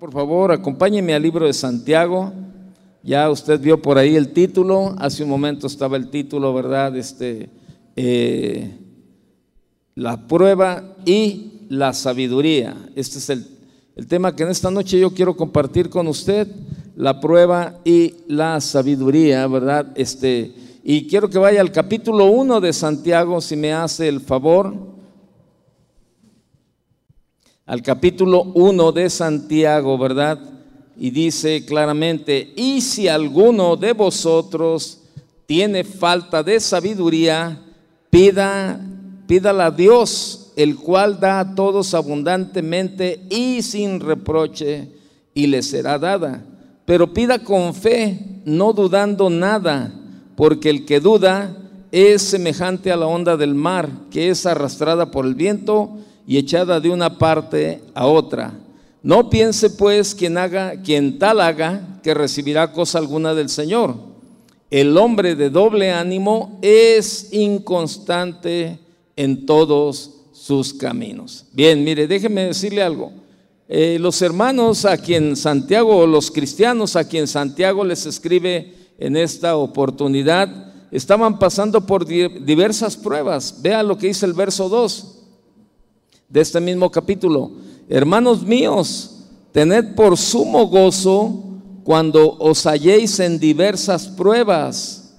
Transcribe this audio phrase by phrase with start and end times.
[0.00, 2.32] Por favor, acompáñeme al libro de Santiago.
[3.02, 4.94] Ya usted vio por ahí el título.
[4.98, 6.96] Hace un momento estaba el título, ¿verdad?
[6.96, 7.50] Este,
[7.96, 8.78] eh,
[9.94, 12.74] la prueba y la sabiduría.
[12.96, 13.46] Este es el,
[13.94, 16.48] el tema que en esta noche yo quiero compartir con usted.
[16.96, 19.92] La prueba y la sabiduría, ¿verdad?
[19.96, 24.98] Este, y quiero que vaya al capítulo 1 de Santiago, si me hace el favor
[27.70, 30.40] al capítulo 1 de Santiago, ¿verdad?
[30.98, 35.02] Y dice claramente, y si alguno de vosotros
[35.46, 37.62] tiene falta de sabiduría,
[38.10, 38.80] pida,
[39.28, 44.88] pídala a Dios, el cual da a todos abundantemente y sin reproche,
[45.32, 46.44] y le será dada.
[46.84, 49.94] Pero pida con fe, no dudando nada,
[50.34, 51.56] porque el que duda
[51.92, 55.98] es semejante a la onda del mar, que es arrastrada por el viento
[56.30, 58.56] y echada de una parte a otra.
[59.02, 63.96] No piense pues quien haga, quien tal haga, que recibirá cosa alguna del Señor.
[64.70, 68.78] El hombre de doble ánimo es inconstante
[69.16, 71.46] en todos sus caminos.
[71.52, 73.10] Bien, mire, déjeme decirle algo.
[73.68, 79.16] Eh, los hermanos a quien Santiago, o los cristianos a quien Santiago les escribe en
[79.16, 83.56] esta oportunidad, estaban pasando por diversas pruebas.
[83.60, 85.16] Vea lo que dice el verso 2
[86.30, 87.50] de este mismo capítulo.
[87.88, 91.44] Hermanos míos, tened por sumo gozo
[91.82, 95.14] cuando os halléis en diversas pruebas,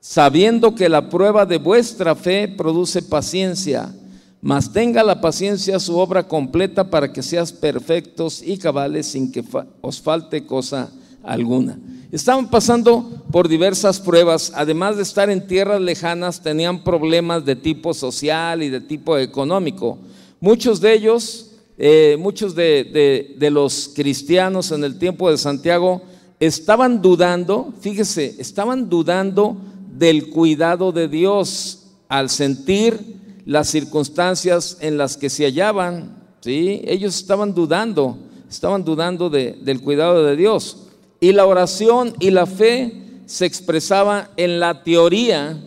[0.00, 3.94] sabiendo que la prueba de vuestra fe produce paciencia,
[4.40, 9.44] mas tenga la paciencia su obra completa para que seas perfectos y cabales sin que
[9.80, 10.90] os falte cosa
[11.22, 11.78] alguna.
[12.10, 17.92] Estaban pasando por diversas pruebas, además de estar en tierras lejanas, tenían problemas de tipo
[17.92, 19.98] social y de tipo económico.
[20.40, 26.02] Muchos de ellos, eh, muchos de, los cristianos en el tiempo de Santiago
[26.38, 29.56] estaban dudando, fíjese, estaban dudando
[29.96, 36.16] del cuidado de Dios al sentir las circunstancias en las que se hallaban.
[36.40, 36.82] ¿sí?
[36.84, 38.16] Ellos estaban dudando,
[38.48, 40.84] estaban dudando del cuidado de Dios.
[41.18, 42.92] Y la oración y la fe
[43.26, 45.60] se expresaba en la teoría,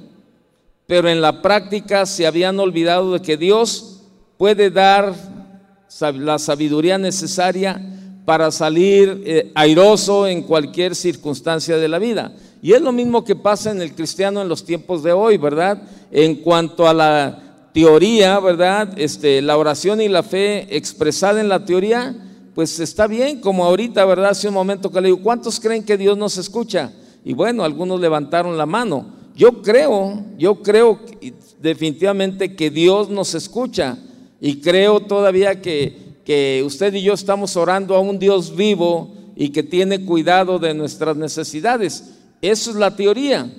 [0.88, 3.91] pero en la práctica se habían olvidado de que Dios
[4.42, 5.14] puede dar
[6.16, 7.80] la sabiduría necesaria
[8.26, 12.34] para salir eh, airoso en cualquier circunstancia de la vida.
[12.60, 15.84] Y es lo mismo que pasa en el cristiano en los tiempos de hoy, ¿verdad?
[16.10, 18.98] En cuanto a la teoría, ¿verdad?
[18.98, 22.16] Este, la oración y la fe expresada en la teoría,
[22.56, 24.32] pues está bien, como ahorita, ¿verdad?
[24.32, 26.92] Hace un momento que le digo, ¿cuántos creen que Dios nos escucha?
[27.24, 29.06] Y bueno, algunos levantaron la mano.
[29.36, 31.00] Yo creo, yo creo
[31.62, 34.00] definitivamente que Dios nos escucha
[34.44, 39.62] y creo todavía que, usted y yo estamos orando a un Dios vivo y que
[39.62, 42.16] tiene cuidado de nuestras necesidades.
[42.42, 43.52] Eso es la teoría.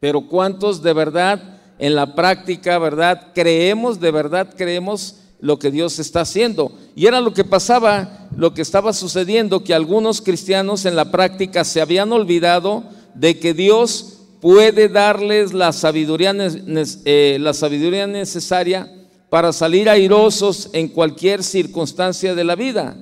[0.00, 6.00] Pero ¿cuántos de verdad en la práctica, verdad, creemos, de verdad creemos lo que Dios
[6.00, 6.72] está haciendo?
[6.96, 11.62] Y era lo que pasaba, lo que estaba sucediendo, que algunos cristianos en la práctica
[11.64, 12.82] se habían olvidado
[13.14, 18.97] de que Dios puede darles la sabiduría, eh, la sabiduría necesaria
[19.28, 22.96] para salir airosos en cualquier circunstancia de la vida.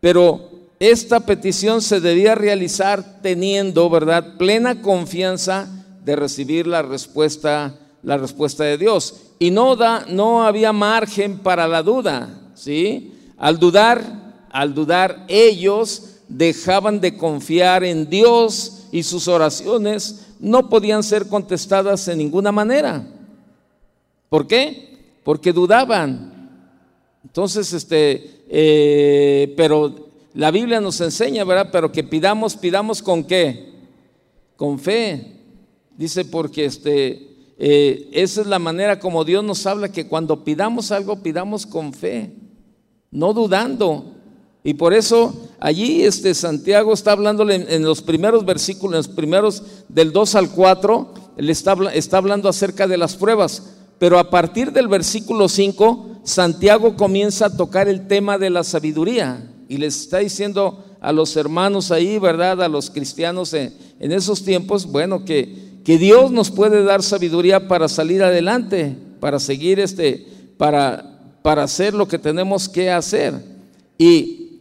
[0.00, 5.68] Pero esta petición se debía realizar teniendo, ¿verdad?, plena confianza
[6.04, 9.16] de recibir la respuesta, la respuesta de Dios.
[9.38, 13.12] Y no, da, no había margen para la duda, ¿sí?
[13.36, 14.02] Al dudar,
[14.50, 22.08] al dudar, ellos dejaban de confiar en Dios y sus oraciones no podían ser contestadas
[22.08, 23.06] en ninguna manera.
[24.30, 24.89] ¿Por qué?
[25.22, 26.50] Porque dudaban.
[27.24, 31.68] Entonces, este, eh, pero la Biblia nos enseña, ¿verdad?
[31.72, 33.72] Pero que pidamos, pidamos con qué?
[34.56, 35.36] Con fe.
[35.96, 40.92] Dice, porque este, eh, esa es la manera como Dios nos habla, que cuando pidamos
[40.92, 42.32] algo, pidamos con fe,
[43.10, 44.14] no dudando.
[44.62, 49.62] Y por eso allí este Santiago está hablándole en, los primeros versículos, en los primeros
[49.88, 53.79] del 2 al 4, él está, está hablando acerca de las pruebas.
[54.00, 59.46] Pero a partir del versículo 5, Santiago comienza a tocar el tema de la sabiduría
[59.68, 62.62] y les está diciendo a los hermanos ahí, ¿verdad?
[62.62, 67.88] A los cristianos en, esos tiempos, bueno, que, que Dios nos puede dar sabiduría para
[67.88, 70.26] salir adelante, para seguir este,
[70.56, 73.34] para, para hacer lo que tenemos que hacer.
[73.98, 74.60] Y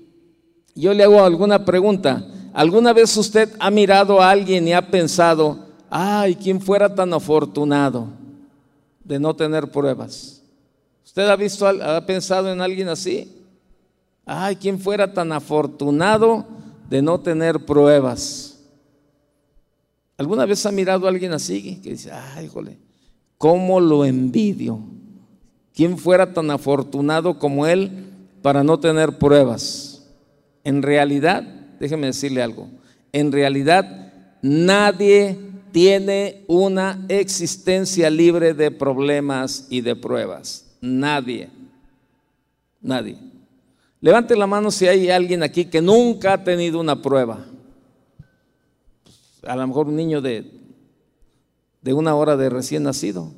[0.76, 2.28] yo le hago alguna pregunta.
[2.54, 5.60] ¿Alguna vez usted ha mirado a alguien y ha pensado,
[5.90, 8.19] ay, ¿quién fuera tan afortunado?
[9.10, 10.44] De no tener pruebas.
[11.04, 13.36] ¿Usted ha visto, ha pensado en alguien así?
[14.24, 16.46] Ay, ¿quién fuera tan afortunado
[16.88, 18.60] de no tener pruebas?
[20.16, 22.78] ¿Alguna vez ha mirado a alguien así que dice, ay, híjole,
[23.40, 24.80] cómo lo envidio?
[25.74, 28.12] ¿Quién fuera tan afortunado como él
[28.44, 30.04] para no tener pruebas?
[30.64, 31.42] En realidad,
[31.80, 32.70] déjeme decirle algo,
[33.12, 34.14] en realidad
[34.44, 35.36] nadie
[35.72, 40.66] tiene una existencia libre de problemas y de pruebas.
[40.82, 41.50] Nadie.
[42.82, 43.18] Nadie.
[44.02, 47.46] Levante la mano si hay alguien aquí que nunca ha tenido una prueba.
[49.44, 50.52] A lo mejor un niño de,
[51.82, 53.32] de una hora de recién nacido.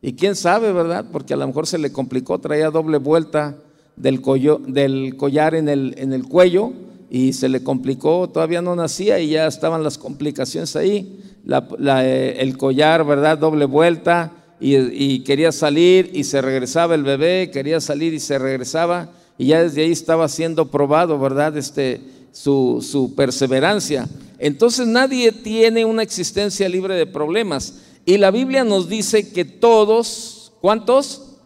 [0.00, 1.06] Y quién sabe, ¿verdad?
[1.12, 3.56] Porque a lo mejor se le complicó, traía doble vuelta
[3.96, 4.20] del,
[4.66, 6.72] del collar en el, en el cuello
[7.08, 11.20] y se le complicó, todavía no nacía y ya estaban las complicaciones ahí.
[11.48, 13.38] Eh, el collar, ¿verdad?
[13.38, 19.10] Doble vuelta y, quería salir y se regresaba el bebé, quería salir y se regresaba
[19.36, 21.56] y ya desde ahí estaba siendo probado, ¿verdad?
[21.56, 22.00] Este,
[22.30, 24.08] su, su perseverancia.
[24.38, 27.74] Entonces nadie tiene una existencia libre de problemas.
[28.04, 31.38] Y la Biblia nos dice que todos, ¿cuántos?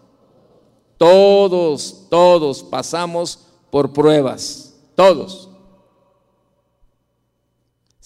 [0.99, 3.39] Todos, todos pasamos
[3.71, 5.51] por pruebas, todos.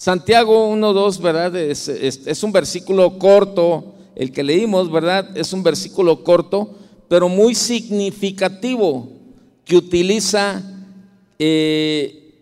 [0.01, 1.55] Santiago 1.2, ¿verdad?
[1.55, 5.37] Es, es, un versículo corto, el que leímos, ¿verdad?
[5.37, 6.71] Es un versículo corto,
[7.07, 9.07] pero muy significativo,
[9.63, 10.63] que utiliza
[11.37, 12.33] eh,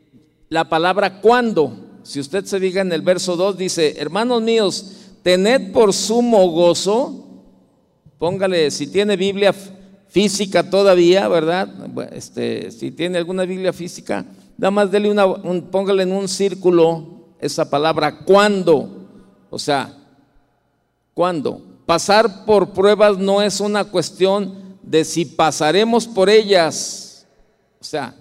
[0.48, 2.00] la palabra cuando.
[2.04, 4.92] Si usted se diga en el verso 2, dice, hermanos míos,
[5.22, 7.44] tened por sumo gozo,
[8.20, 9.54] póngale, si tiene Biblia
[10.08, 11.68] física todavía, ¿verdad?
[12.14, 14.26] Este, si tiene alguna Biblia física,
[14.58, 15.28] nada más dele una,
[15.70, 18.90] póngale en un círculo esa palabra cuando.
[19.50, 19.96] O sea,
[21.14, 21.62] cuando.
[21.86, 27.26] Pasar por pruebas no es una cuestión de si pasaremos por ellas.
[27.82, 28.14] O sea,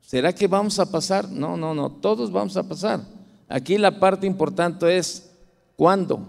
[0.00, 1.30] ¿será que vamos a pasar?
[1.30, 3.00] No, no, no, todos vamos a pasar.
[3.48, 5.30] Aquí la parte importante es
[5.76, 6.20] cuándo.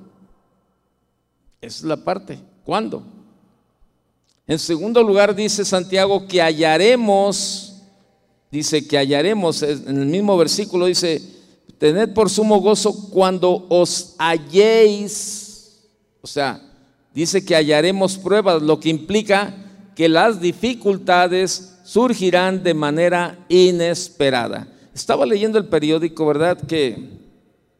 [1.62, 3.04] Esa es la parte, ¿cuándo?
[4.48, 7.84] En segundo lugar dice Santiago que hallaremos,
[8.50, 11.39] dice que hallaremos, en el mismo versículo dice,
[11.80, 15.80] Tened por sumo gozo cuando os halléis.
[16.22, 16.62] O sea,
[17.14, 19.56] dice que hallaremos pruebas, lo que implica
[19.96, 24.68] que las dificultades surgirán de manera inesperada.
[24.94, 26.58] Estaba leyendo el periódico, ¿verdad?
[26.68, 27.18] Que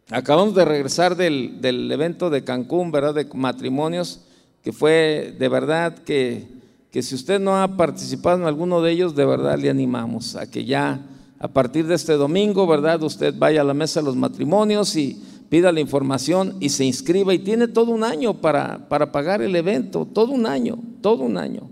[0.10, 1.60] acabamos de regresar del,
[1.92, 3.14] evento de Cancún, ¿verdad?
[3.14, 4.22] De matrimonios,
[4.64, 6.48] que fue de verdad que,
[6.90, 10.50] que si usted no ha participado en alguno de ellos, de verdad le animamos a
[10.50, 11.02] que ya
[11.40, 13.02] a partir de este domingo, ¿verdad?
[13.02, 17.34] Usted vaya a la mesa de los matrimonios y pida la información y se inscriba
[17.34, 21.38] y tiene todo un año para, para pagar el evento, todo un año, todo un
[21.38, 21.70] año.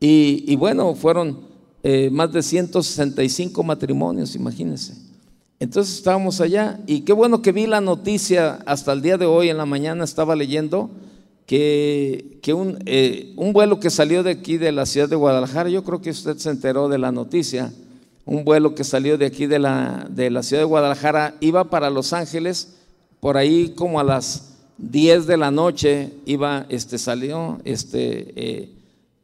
[0.00, 1.40] Y, bueno, fueron
[1.82, 4.94] eh, más de 165 matrimonios, imagínense.
[5.58, 9.48] Entonces estábamos allá y qué bueno que vi la noticia hasta el día de hoy
[9.48, 10.88] en la mañana estaba leyendo
[11.46, 15.68] que, que un, eh, un vuelo que salió de aquí de la ciudad de Guadalajara,
[15.68, 17.72] yo creo que usted se enteró de la noticia,
[18.28, 21.88] un vuelo que salió de aquí de la, de la ciudad de Guadalajara, iba para
[21.88, 22.76] Los Ángeles,
[23.20, 28.72] por ahí como a las 10 de la noche iba, este, salió, este, eh,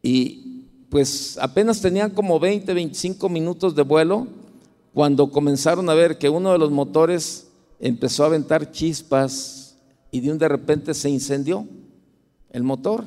[0.03, 4.27] y pues apenas tenían como 20, 25 minutos de vuelo
[4.95, 7.49] cuando comenzaron a ver que uno de los motores
[7.81, 9.77] empezó a aventar chispas
[10.11, 11.67] y de un de repente se incendió
[12.51, 13.05] el motor.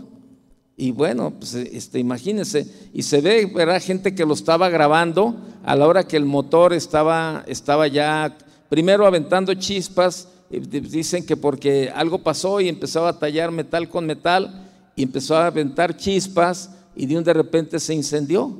[0.79, 3.81] Y bueno, pues este, imagínense, y se ve, ¿verdad?
[3.81, 8.37] Gente que lo estaba grabando a la hora que el motor estaba, estaba ya,
[8.69, 14.69] primero aventando chispas, dicen que porque algo pasó y empezó a tallar metal con metal,
[14.95, 18.55] y empezó a aventar chispas, y de un de repente se incendió.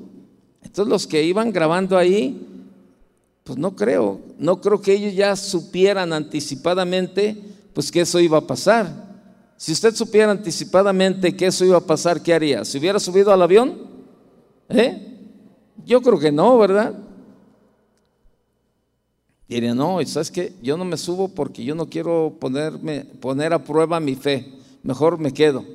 [0.64, 2.48] Entonces los que iban grabando ahí,
[3.44, 7.40] pues no creo, no creo que ellos ya supieran anticipadamente,
[7.74, 9.07] pues que eso iba a pasar.
[9.58, 12.64] Si usted supiera anticipadamente que eso iba a pasar, ¿qué haría?
[12.64, 13.76] ¿Se hubiera subido al avión?
[14.70, 15.18] ¿Eh?
[15.84, 16.94] Yo creo que no, ¿verdad?
[19.48, 20.54] Diría, no, ¿sabes qué?
[20.62, 24.54] Yo no me subo porque yo no quiero ponerme, poner a prueba mi fe.
[24.84, 25.66] Mejor me quedo.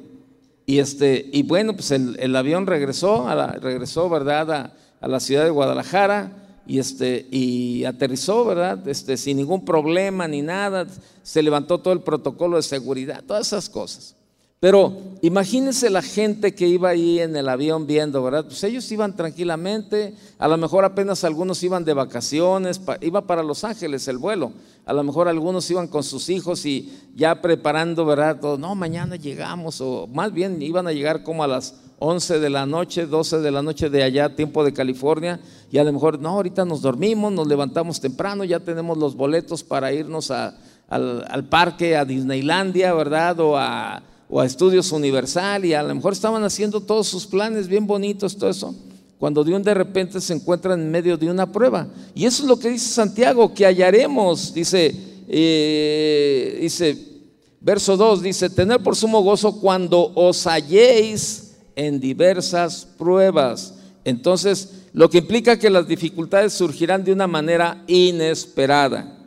[0.64, 4.72] Y, este, y bueno, pues el, avión regresó, a regresó, ¿verdad?
[5.00, 8.86] a la ciudad de Guadalajara y, este, y aterrizó, ¿verdad?
[8.88, 10.86] Este, sin ningún problema ni nada,
[11.22, 14.16] se levantó todo el protocolo de seguridad, todas esas cosas.
[14.62, 18.44] Pero imagínense la gente que iba ahí en el avión viendo, ¿verdad?
[18.44, 23.64] Pues ellos iban tranquilamente, a lo mejor apenas algunos iban de vacaciones, iba para Los
[23.64, 24.52] Ángeles el vuelo,
[24.86, 28.40] a lo mejor algunos iban con sus hijos y ya preparando, ¿verdad?
[28.56, 32.66] No, mañana llegamos, o más bien iban a llegar como a las 11 de la
[32.66, 35.38] noche, 12 de la noche de allá, tiempo de California,
[35.70, 39.62] y a lo mejor, no, ahorita nos dormimos, nos levantamos temprano, ya tenemos los boletos
[39.62, 43.38] para irnos al, parque, a Disneylandia, ¿verdad?
[43.38, 47.68] O a, o a Estudios Universal, y a lo mejor estaban haciendo todos sus planes
[47.68, 48.74] bien bonitos, todo eso
[49.20, 51.86] cuando de un de repente se encuentran en medio de una prueba.
[52.12, 54.92] Y eso es lo que dice Santiago, que hallaremos, dice,
[55.28, 56.98] eh, dice,
[57.60, 63.74] verso 2, dice, tener por sumo gozo cuando os halléis en diversas pruebas.
[64.04, 69.18] Entonces, lo que implica que las dificultades surgirán de una manera inesperada.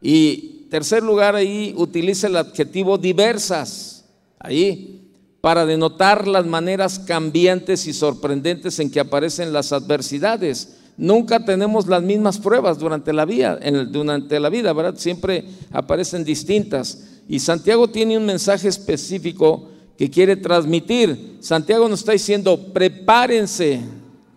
[0.00, 4.04] Y tercer lugar, ahí utiliza el adjetivo diversas.
[4.38, 4.98] Ahí,
[5.40, 10.76] para denotar las maneras cambiantes y sorprendentes en que aparecen las adversidades.
[10.96, 13.58] Nunca tenemos las mismas pruebas durante la vida,
[13.88, 14.98] durante la vida, ¿verdad?
[14.98, 17.04] Siempre aparecen distintas.
[17.28, 21.38] Y Santiago tiene un mensaje específico que quiere transmitir.
[21.40, 23.80] Santiago nos está diciendo, prepárense,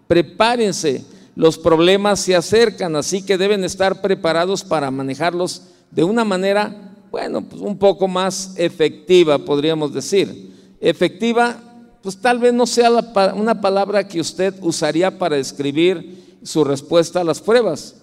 [0.07, 6.95] prepárense, los problemas se acercan, así que deben estar preparados para manejarlos de una manera,
[7.11, 10.51] bueno, pues un poco más efectiva, podríamos decir
[10.81, 11.57] efectiva,
[12.01, 12.89] pues tal vez no sea
[13.35, 17.97] una palabra que usted usaría para describir su respuesta a las pruebas.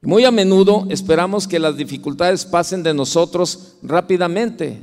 [0.00, 4.78] Muy a menudo esperamos que las dificultades pasen de nosotros rápidamente.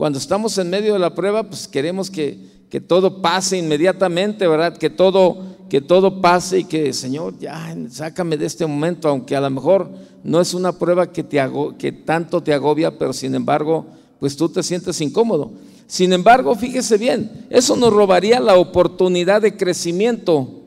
[0.00, 2.38] Cuando estamos en medio de la prueba, pues queremos que,
[2.70, 4.74] que todo pase inmediatamente, ¿verdad?
[4.78, 9.42] Que todo, que todo pase y que, Señor, ya, sácame de este momento, aunque a
[9.42, 9.90] lo mejor
[10.24, 11.38] no es una prueba que, te
[11.78, 13.88] que tanto te agobia, pero sin embargo,
[14.18, 15.52] pues tú te sientes incómodo.
[15.86, 20.62] Sin embargo, fíjese bien, eso nos robaría la oportunidad de crecimiento,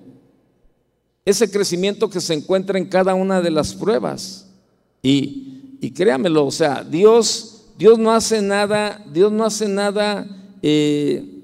[1.25, 4.47] ese crecimiento que se encuentra en cada una de las pruebas.
[5.01, 10.27] Y, y créamelo, o sea, Dios, Dios no hace nada, Dios no hace nada,
[10.61, 11.41] eh,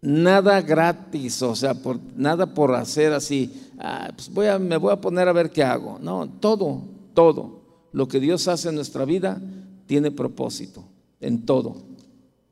[0.00, 5.28] nada gratis, o sea, por, nada por hacer así, ah, pues me voy a poner
[5.28, 5.98] a ver qué hago.
[6.00, 6.82] No, todo,
[7.14, 7.62] todo,
[7.92, 9.40] lo que Dios hace en nuestra vida
[9.86, 10.84] tiene propósito,
[11.20, 11.76] en todo.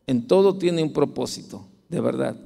[0.06, 2.36] En todo tiene un propósito, de verdad.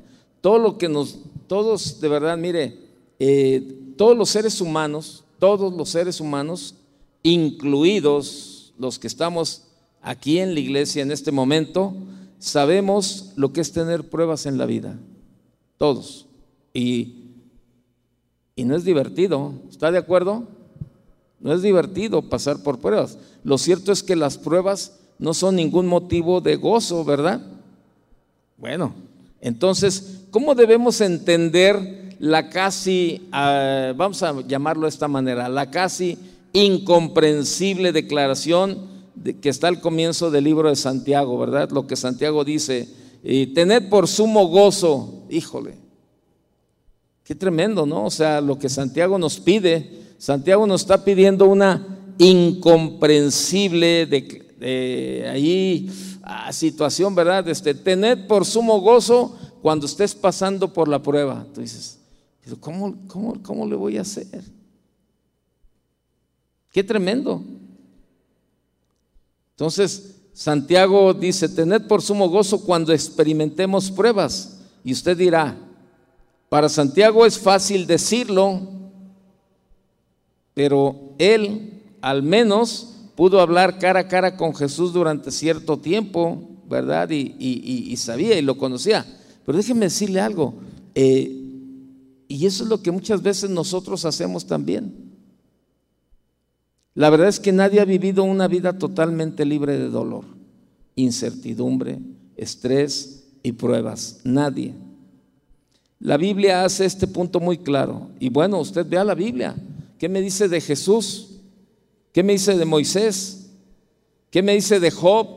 [0.40, 2.79] Todo lo que nos, todos, de verdad, mire,
[3.19, 6.75] eh, todos los seres humanos, todos los seres humanos,
[7.23, 9.64] incluidos los que estamos
[10.02, 11.95] aquí en la iglesia en este momento,
[12.38, 14.99] sabemos lo que es tener pruebas en la vida.
[15.78, 16.26] Todos.
[16.73, 17.14] Y,
[18.57, 19.54] y no es divertido.
[19.71, 20.45] ¿Está de acuerdo?
[21.40, 23.19] No es divertido pasar por pruebas.
[23.45, 27.40] Lo cierto es que las pruebas no son ningún motivo de gozo, ¿verdad?
[28.57, 28.95] Bueno,
[29.40, 36.19] entonces, ¿cómo debemos entender la casi, ah, vamos a llamarlo de esta manera, la casi
[36.52, 38.89] incomprensible declaración de,
[39.40, 41.71] que está al comienzo del libro de Santiago, ¿verdad?
[41.71, 42.88] Lo que Santiago dice,
[43.23, 45.75] y tened por sumo gozo, híjole,
[47.25, 48.07] qué tremendo, ¿no?
[48.07, 54.09] O sea, lo que Santiago nos pide, Santiago nos está pidiendo una incomprensible
[54.61, 55.90] eh, ahí
[56.52, 57.49] situación, ¿verdad?
[57.49, 61.47] Este, tened por sumo gozo cuando estés pasando por la prueba.
[61.52, 61.99] Tú dices,
[62.61, 64.43] ¿cómo, cómo, cómo le voy a hacer?
[66.73, 67.43] Qué tremendo.
[69.61, 74.59] Entonces, Santiago dice, tened por sumo gozo cuando experimentemos pruebas.
[74.83, 75.55] Y usted dirá,
[76.49, 78.59] para Santiago es fácil decirlo,
[80.55, 87.11] pero él al menos pudo hablar cara a cara con Jesús durante cierto tiempo, ¿verdad?
[87.11, 89.05] Y, sabía y lo conocía.
[89.45, 90.55] Pero déjeme decirle algo,
[90.95, 91.37] eh,
[92.29, 95.10] y eso es lo que muchas veces nosotros hacemos también.
[96.94, 100.25] La verdad es que nadie ha vivido una vida totalmente libre de dolor,
[100.97, 101.99] incertidumbre,
[102.37, 104.20] estrés y pruebas.
[104.25, 104.75] Nadie.
[106.00, 108.09] La Biblia hace este punto muy claro.
[108.18, 109.54] Y bueno, usted vea la Biblia.
[109.99, 111.40] ¿Qué me dice de Jesús?
[112.12, 113.50] ¿Qué me dice de Moisés?
[114.30, 115.28] ¿Qué me dice de Job?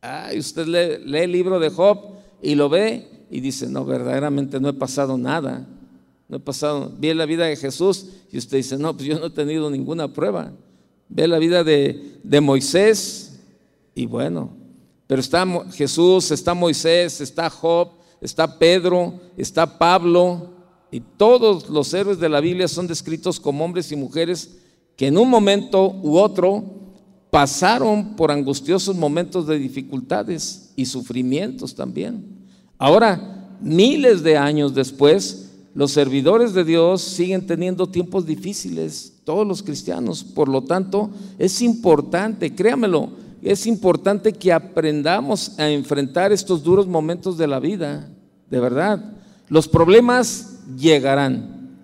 [0.00, 1.98] Ay, usted lee, el libro de Job
[2.42, 5.66] y lo ve y dice, no, verdaderamente no he pasado nada.
[6.28, 9.26] No he pasado, vi la vida de Jesús y usted dice, no, pues yo no
[9.26, 10.52] he tenido ninguna prueba.
[11.08, 13.40] Ve la vida de, de Moisés
[13.94, 14.54] y bueno,
[15.06, 20.50] pero está Jesús, está Moisés, está Job, está Pedro, está Pablo
[20.90, 24.58] y todos los héroes de la Biblia son descritos como hombres y mujeres
[24.96, 26.62] que en un momento u otro
[27.30, 32.24] pasaron por angustiosos momentos de dificultades y sufrimientos también.
[32.78, 35.47] Ahora, miles de años después,
[35.78, 40.24] los servidores de Dios siguen teniendo tiempos difíciles, todos los cristianos.
[40.24, 41.08] Por lo tanto,
[41.38, 43.10] es importante, créamelo,
[43.42, 48.08] es importante que aprendamos a enfrentar estos duros momentos de la vida,
[48.50, 49.12] de verdad.
[49.48, 51.78] Los problemas llegarán.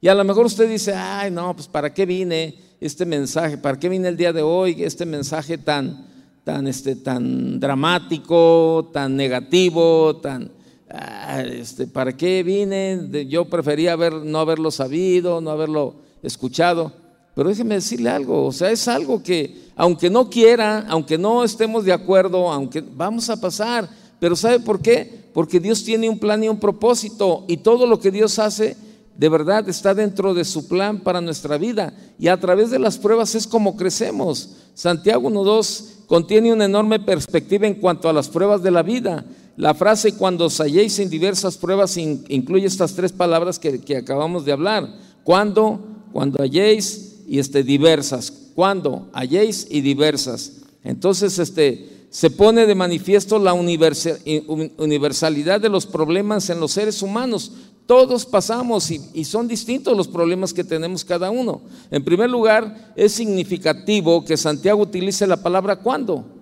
[0.00, 3.58] Y a lo mejor usted dice, ay, no, pues ¿para qué vine este mensaje?
[3.58, 6.06] ¿Para qué vine el día de hoy este mensaje tan,
[6.44, 10.55] tan, este, tan dramático, tan negativo, tan...
[10.88, 13.26] Ah, este, ¿Para qué vine?
[13.28, 16.92] Yo prefería haber, no haberlo sabido, no haberlo escuchado.
[17.34, 21.84] Pero déjeme decirle algo, o sea, es algo que aunque no quiera, aunque no estemos
[21.84, 23.88] de acuerdo, aunque vamos a pasar,
[24.18, 25.26] pero ¿sabe por qué?
[25.34, 28.74] Porque Dios tiene un plan y un propósito y todo lo que Dios hace
[29.18, 32.96] de verdad está dentro de su plan para nuestra vida y a través de las
[32.96, 34.56] pruebas es como crecemos.
[34.74, 39.24] Santiago 1.2 contiene una enorme perspectiva en cuanto a las pruebas de la vida.
[39.56, 44.52] La frase cuando os halléis en diversas pruebas incluye estas tres palabras que, acabamos de
[44.52, 44.86] hablar.
[45.24, 45.80] Cuando,
[46.12, 48.30] cuando halléis y este, diversas.
[48.54, 49.08] ¿Cuándo?
[49.12, 50.52] Halléis y diversas.
[50.84, 57.52] Entonces, este, se pone de manifiesto la universalidad de los problemas en los seres humanos.
[57.86, 61.62] Todos pasamos y, son distintos los problemas que tenemos cada uno.
[61.90, 66.35] En primer lugar, es significativo que Santiago utilice la palabra cuándo.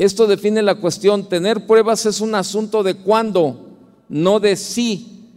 [0.00, 1.28] Esto define la cuestión.
[1.28, 3.68] Tener pruebas es un asunto de cuándo,
[4.08, 5.28] no de si,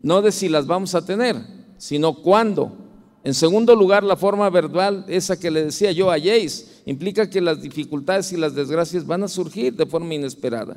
[0.00, 1.36] no de si las vamos a tener,
[1.78, 2.76] sino cuándo.
[3.24, 7.60] En segundo lugar, la forma verbal, esa que le decía yo, halléis, implica que las
[7.60, 10.76] dificultades y las desgracias van a surgir de forma inesperada.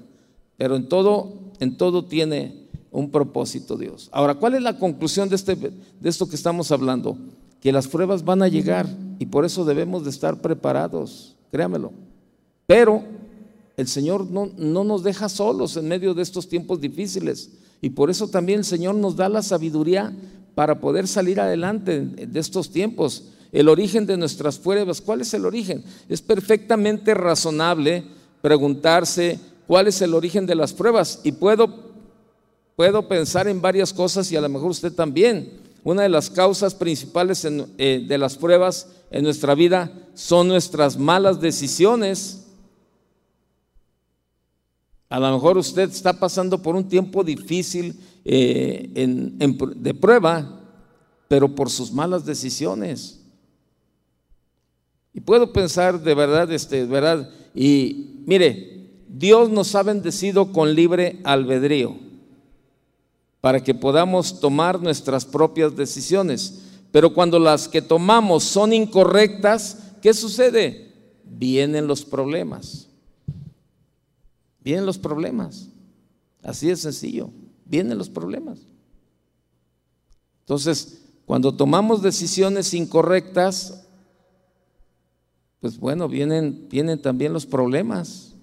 [0.58, 4.10] Pero en todo, en todo tiene un propósito Dios.
[4.14, 7.20] Ahora, ¿cuál es la conclusión de, este, de esto que estamos hablando?
[7.62, 8.88] Que las pruebas van a llegar
[9.20, 12.05] y por eso debemos de estar preparados, créamelo.
[12.68, 13.04] Pero
[13.78, 18.10] el Señor no, no nos deja solos en medio de estos tiempos difíciles y por
[18.10, 20.14] eso también el Señor nos da la sabiduría
[20.56, 23.26] para poder salir adelante de estos tiempos.
[23.52, 25.84] El origen de nuestras pruebas, ¿cuál es el origen?
[26.10, 28.04] Es perfectamente razonable
[28.42, 31.68] preguntarse cuál es el origen de las pruebas y puedo,
[32.76, 35.66] puedo pensar en varias cosas y a lo mejor usted también.
[35.84, 41.40] Una de las causas principales eh, de las pruebas en nuestra vida son nuestras malas
[41.40, 42.45] decisiones.
[45.10, 48.90] A lo mejor usted está pasando por un tiempo difícil eh,
[49.76, 50.62] de prueba,
[51.28, 53.22] pero por sus malas decisiones.
[55.14, 61.22] Y puedo pensar de verdad, este, verdad, y mire, Dios nos ha bendecido con libre
[61.24, 61.96] albedrío
[63.40, 66.64] para que podamos tomar nuestras propias decisiones.
[66.92, 70.92] Pero cuando las que tomamos son incorrectas, ¿qué sucede?
[71.24, 72.85] Vienen los problemas.
[74.66, 75.70] Vienen los problemas.
[76.44, 77.30] Así de sencillo
[77.66, 78.60] vienen los problemas.
[80.42, 83.88] Entonces, cuando tomamos decisiones incorrectas,
[85.60, 88.36] pues bueno, vienen, vienen también los problemas.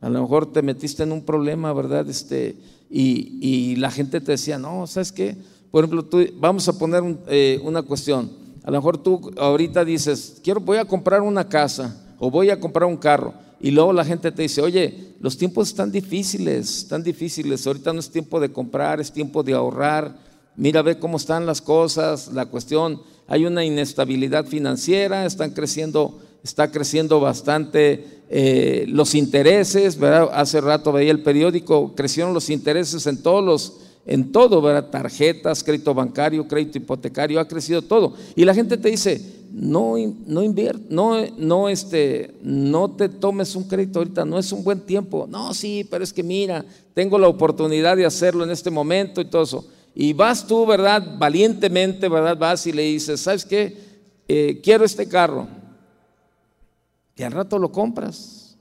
[0.00, 2.08] A lo mejor te metiste en un problema, ¿verdad?
[2.08, 2.56] Este,
[2.90, 5.36] y, la gente te decía, no, ¿sabes qué?
[5.70, 8.32] Por ejemplo, tú, vamos a poner eh, una cuestión.
[8.64, 12.58] A lo mejor tú ahorita dices, quiero, voy a comprar una casa o voy a
[12.58, 13.32] comprar un carro.
[13.60, 18.00] Y luego la gente te dice, oye, los tiempos están difíciles, están difíciles, ahorita no
[18.00, 20.16] es tiempo de comprar, es tiempo de ahorrar,
[20.56, 26.70] mira, ve cómo están las cosas, la cuestión, hay una inestabilidad financiera, están creciendo, está
[26.70, 30.30] creciendo bastante eh, los intereses, ¿verdad?
[30.32, 34.90] Hace rato veía el periódico, crecieron los intereses en todos los en todo, ¿verdad?
[34.90, 38.14] Tarjetas, crédito bancario, crédito hipotecario, ha crecido todo.
[38.34, 40.42] Y la gente te dice, no, no
[40.88, 45.26] no, no, este, no te tomes un crédito ahorita, no es un buen tiempo.
[45.28, 49.24] No, sí, pero es que mira, tengo la oportunidad de hacerlo en este momento y
[49.24, 49.66] todo eso.
[49.94, 51.16] Y vas tú, ¿verdad?
[51.18, 52.38] Valientemente, ¿verdad?
[52.38, 53.76] Vas y le dices, ¿sabes qué?
[54.28, 55.48] Eh, quiero este carro.
[57.16, 58.56] Y al rato lo compras.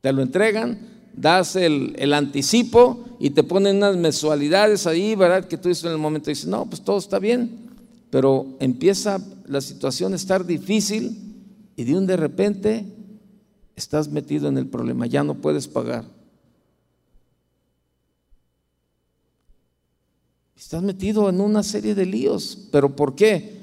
[0.00, 0.78] Te lo entregan,
[1.14, 5.46] das el, el, anticipo y te ponen unas mensualidades ahí, ¿verdad?
[5.46, 7.69] Que tú dices en el momento dices, no, pues todo está bien
[8.10, 11.16] pero empieza la situación a estar difícil
[11.76, 12.84] y de un de repente
[13.76, 16.04] estás metido en el problema, ya no puedes pagar.
[20.56, 23.60] Estás metido en una serie de líos, pero ¿por qué?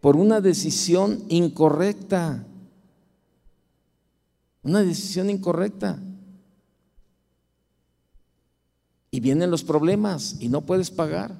[0.00, 2.44] Por una decisión incorrecta.
[4.62, 5.98] Una decisión incorrecta.
[9.10, 11.34] Y vienen los problemas y no puedes pagar.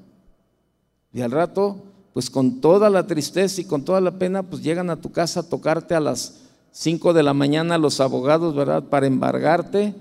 [1.13, 1.83] Y al rato
[2.17, 5.41] pues con toda la tristeza y con toda la pena, pues llegan a tu casa
[5.41, 6.39] a tocarte a las
[6.71, 8.85] 5 de la mañana los abogados, ¿verdad?
[8.85, 9.93] Para embargarte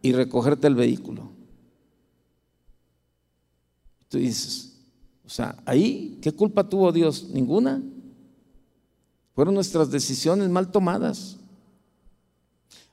[0.00, 1.30] y recogerte el vehículo.
[4.08, 4.78] Tú dices,
[5.26, 7.28] o sea, ahí, ¿qué culpa tuvo Dios?
[7.34, 7.82] Ninguna.
[9.34, 11.36] Fueron nuestras decisiones mal tomadas.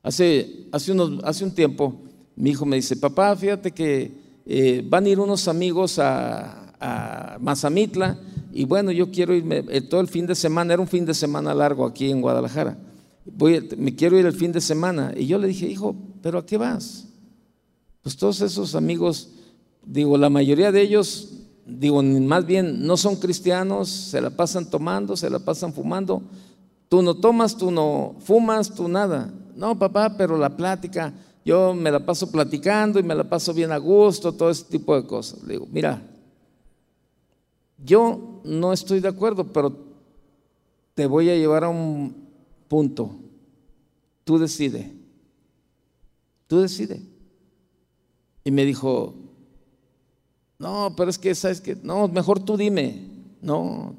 [0.03, 1.95] Hace, hace, unos, hace un tiempo
[2.35, 4.11] mi hijo me dice, papá, fíjate que
[4.45, 8.19] eh, van a ir unos amigos a, a Mazamitla
[8.57, 11.13] y bueno, yo quiero irme eh, todo el fin de semana, era un fin de
[11.13, 12.77] semana largo aquí en Guadalajara.
[13.25, 15.11] Voy, me quiero ir el fin de semana.
[15.13, 17.05] Y yo le dije, hijo, ¿pero a qué vas?
[18.01, 19.31] Pues todos esos amigos,
[19.85, 21.33] digo, la mayoría de ellos,
[21.65, 26.21] digo, más bien no son cristianos, se la pasan tomando, se la pasan fumando.
[26.87, 29.33] Tú no tomas, tú no fumas, tú nada.
[29.53, 31.13] No, papá, pero la plática,
[31.43, 34.95] yo me la paso platicando y me la paso bien a gusto, todo ese tipo
[34.95, 35.43] de cosas.
[35.43, 36.01] Le digo, mira,
[37.83, 39.75] yo no estoy de acuerdo, pero
[40.93, 42.15] te voy a llevar a un
[42.67, 43.15] punto.
[44.23, 44.93] Tú decide.
[46.47, 47.01] Tú decide.
[48.43, 49.15] Y me dijo,
[50.57, 53.09] no, pero es que, ¿sabes que No, mejor tú dime.
[53.41, 53.95] No,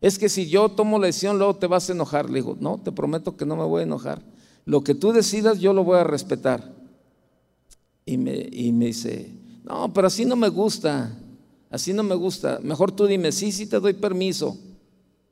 [0.00, 2.28] es que si yo tomo la decisión, luego te vas a enojar.
[2.28, 4.22] Le digo, no, te prometo que no me voy a enojar.
[4.64, 6.72] Lo que tú decidas, yo lo voy a respetar.
[8.06, 9.32] Y me, y me dice,
[9.64, 11.16] no, pero así no me gusta
[11.70, 14.58] así no me gusta, mejor tú dime, sí, sí te doy permiso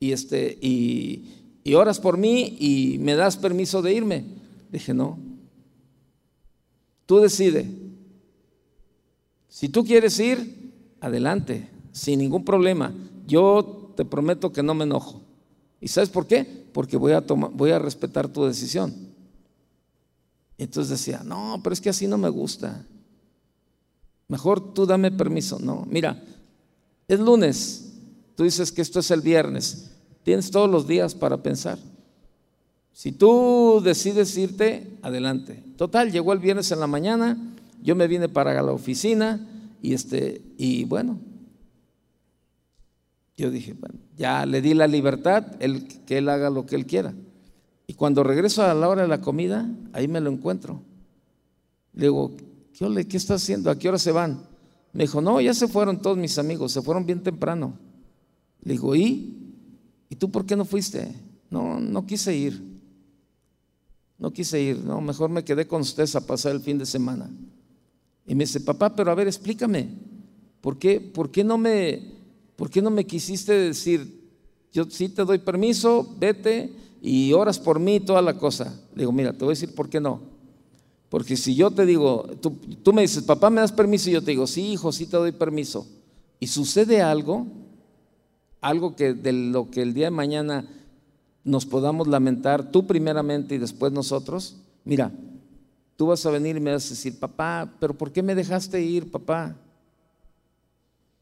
[0.01, 1.25] y, este, y,
[1.65, 4.25] y oras por mí y me das permiso de irme.
[4.71, 5.19] Dije, no,
[7.05, 7.69] tú decide.
[9.49, 12.95] Si tú quieres ir, adelante, sin ningún problema.
[13.27, 15.21] Yo te prometo que no me enojo.
[15.81, 16.67] ¿Y sabes por qué?
[16.73, 18.95] Porque voy a, tomar, voy a respetar tu decisión.
[20.57, 22.85] Entonces decía, no, pero es que así no me gusta.
[24.29, 25.59] Mejor tú dame permiso.
[25.59, 26.23] No, mira,
[27.09, 27.93] es lunes.
[28.37, 29.91] Tú dices que esto es el viernes.
[30.23, 31.79] Tienes todos los días para pensar.
[32.93, 35.63] Si tú decides irte, adelante.
[35.77, 39.49] Total, llegó el viernes en la mañana, yo me vine para la oficina
[39.81, 41.21] y este y bueno,
[43.37, 45.47] yo dije, bueno, ya le di la libertad,
[46.07, 47.15] que él haga lo que él quiera.
[47.87, 50.83] Y cuando regreso a la hora de la comida, ahí me lo encuentro.
[51.95, 52.33] Le digo,
[52.79, 53.71] ¿qué, ¿qué está haciendo?
[53.71, 54.47] ¿A qué hora se van?
[54.93, 57.79] Me dijo, no, ya se fueron todos mis amigos, se fueron bien temprano.
[58.63, 59.55] Le digo, ¿y?
[60.09, 61.15] ¿Y tú por qué no fuiste?
[61.51, 62.63] No, no quise ir.
[64.19, 67.31] No quise ir, no, mejor me quedé con ustedes a pasar el fin de semana.
[68.27, 69.89] Y me dice, papá, pero a ver, explícame,
[70.61, 72.03] ¿por qué, por qué, no, me,
[72.57, 74.29] por qué no me quisiste decir,
[74.73, 78.81] yo sí te doy permiso, vete y oras por mí, toda la cosa?
[78.95, 80.21] Le digo, mira, te voy a decir por qué no.
[81.09, 84.11] Porque si yo te digo, tú, me dices, papá, ¿me das permiso?
[84.11, 85.87] Y yo te digo, sí, hijo, sí te doy permiso.
[86.39, 87.47] Y sucede algo,
[88.61, 90.69] algo que de lo que el día de mañana
[91.45, 94.57] nos podamos lamentar, tú primeramente y después nosotros.
[94.85, 95.11] Mira,
[95.97, 98.83] tú vas a venir y me vas a decir, papá, pero ¿por qué me dejaste
[98.83, 99.57] ir, papá?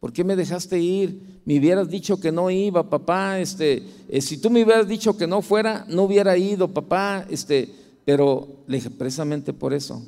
[0.00, 1.40] ¿Por qué me dejaste ir?
[1.44, 3.40] Me hubieras dicho que no iba, papá.
[3.40, 7.24] Este, eh, si tú me hubieras dicho que no fuera, no hubiera ido, papá.
[7.30, 7.72] Este,
[8.06, 10.00] pero le dije, precisamente por eso.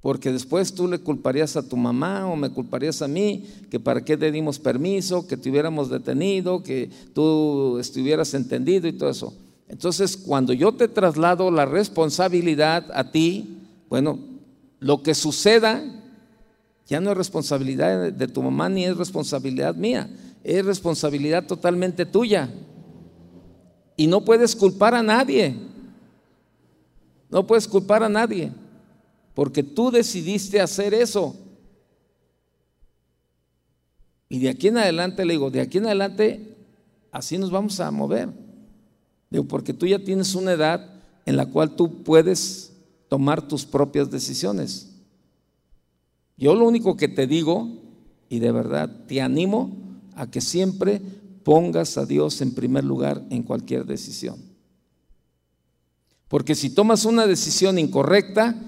[0.00, 4.02] Porque después tú le culparías a tu mamá o me culparías a mí, que para
[4.02, 9.34] qué te dimos permiso, que te hubiéramos detenido, que tú estuvieras entendido y todo eso.
[9.68, 13.58] Entonces, cuando yo te traslado la responsabilidad a ti,
[13.90, 14.18] bueno,
[14.80, 15.84] lo que suceda
[16.86, 20.08] ya no es responsabilidad de tu mamá ni es responsabilidad mía,
[20.42, 22.48] es responsabilidad totalmente tuya.
[23.96, 25.56] Y no puedes culpar a nadie.
[27.30, 28.52] No puedes culpar a nadie.
[29.34, 31.34] Porque tú decidiste hacer eso.
[34.28, 36.56] Y de aquí en adelante, le digo, de aquí en adelante,
[37.12, 38.28] así nos vamos a mover.
[39.30, 42.72] Digo, porque tú ya tienes una edad en la cual tú puedes
[43.08, 44.92] tomar tus propias decisiones.
[46.36, 47.68] Yo lo único que te digo,
[48.28, 49.76] y de verdad te animo
[50.14, 51.00] a que siempre
[51.46, 54.34] pongas a Dios en primer lugar en cualquier decisión.
[56.26, 58.60] Porque si tomas una decisión incorrecta,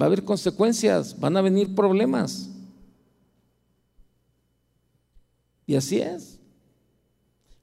[0.00, 2.50] va a haber consecuencias, van a venir problemas.
[5.66, 6.38] Y así es.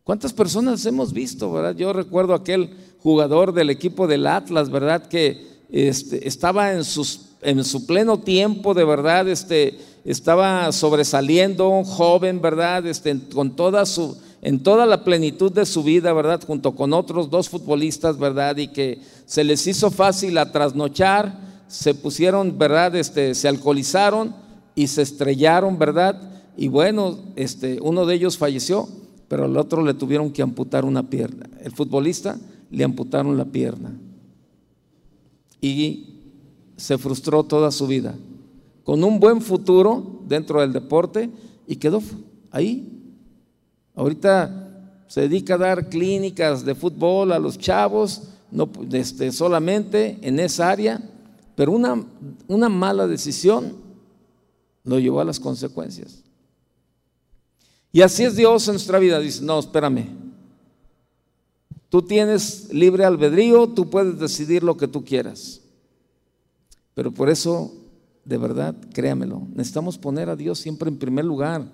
[0.04, 1.74] ¿Cuántas personas hemos visto, verdad?
[1.74, 5.08] Yo recuerdo aquel jugador del equipo del Atlas, ¿verdad?
[5.08, 11.86] Que este, estaba en, sus, en su pleno tiempo, de verdad, este, estaba sobresaliendo, un
[11.86, 12.86] joven, ¿verdad?
[12.86, 16.42] Este, con toda su en toda la plenitud de su vida, ¿verdad?
[16.46, 18.58] Junto con otros dos futbolistas, ¿verdad?
[18.58, 22.96] Y que se les hizo fácil a trasnochar, se pusieron, ¿verdad?
[22.96, 24.36] Este, se alcoholizaron
[24.74, 26.20] y se estrellaron, ¿verdad?
[26.58, 28.90] Y bueno, este, uno de ellos falleció,
[29.28, 31.48] pero al otro le tuvieron que amputar una pierna.
[31.62, 32.38] El futbolista
[32.72, 33.96] le amputaron la pierna.
[35.62, 36.08] Y
[36.78, 38.16] se frustró toda su vida.
[38.84, 41.30] Con un buen futuro dentro del deporte
[41.68, 42.02] y quedó
[42.50, 43.01] ahí
[43.96, 44.70] Ahorita
[45.08, 50.70] se dedica a dar clínicas de fútbol a los chavos no, este, solamente en esa
[50.70, 51.02] área,
[51.56, 52.06] pero una,
[52.48, 53.76] una mala decisión
[54.84, 56.24] lo llevó a las consecuencias.
[57.94, 59.20] Y así es Dios en nuestra vida.
[59.20, 60.08] Dice, no, espérame.
[61.90, 65.62] Tú tienes libre albedrío, tú puedes decidir lo que tú quieras.
[66.94, 67.74] Pero por eso,
[68.24, 71.66] de verdad, créamelo, necesitamos poner a Dios siempre en primer lugar,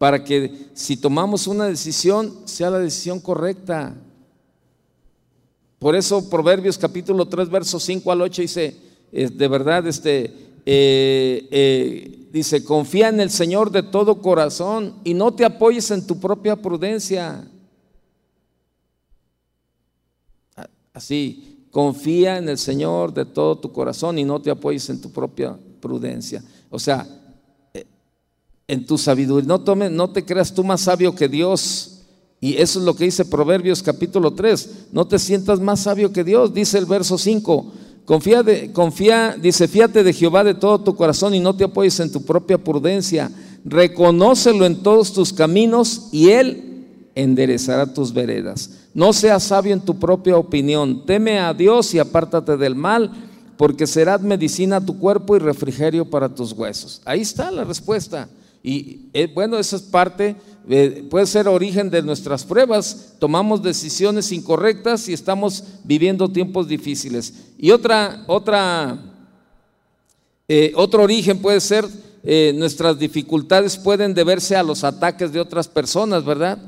[0.00, 3.94] para que si tomamos una decisión, sea la decisión correcta.
[5.78, 8.76] Por eso Proverbios capítulo 3, versos 5 al 8 dice,
[9.12, 10.24] eh, de verdad, este,
[10.64, 16.06] eh, eh, dice, confía en el Señor de todo corazón y no te apoyes en
[16.06, 17.46] tu propia prudencia.
[20.94, 25.12] Así, confía en el Señor de todo tu corazón y no te apoyes en tu
[25.12, 26.42] propia prudencia.
[26.70, 27.19] O sea,
[28.70, 32.02] en tu sabiduría, no, tome, no te creas tú más sabio que Dios.
[32.40, 34.86] Y eso es lo que dice Proverbios capítulo 3.
[34.92, 37.72] No te sientas más sabio que Dios, dice el verso 5.
[38.04, 41.98] Confía, de, confía, dice, fíate de Jehová de todo tu corazón y no te apoyes
[41.98, 43.30] en tu propia prudencia.
[43.64, 48.70] Reconócelo en todos tus caminos y Él enderezará tus veredas.
[48.94, 51.04] No seas sabio en tu propia opinión.
[51.06, 53.10] Teme a Dios y apártate del mal,
[53.56, 57.02] porque será medicina a tu cuerpo y refrigerio para tus huesos.
[57.04, 58.28] Ahí está la respuesta.
[58.62, 60.36] Y eh, bueno, esa es parte
[60.68, 67.32] eh, puede ser origen de nuestras pruebas, tomamos decisiones incorrectas y estamos viviendo tiempos difíciles.
[67.58, 68.98] Y otra, otra,
[70.46, 71.86] eh, otro origen puede ser
[72.22, 76.58] nuestras dificultades pueden deberse a los ataques de otras personas, ¿verdad?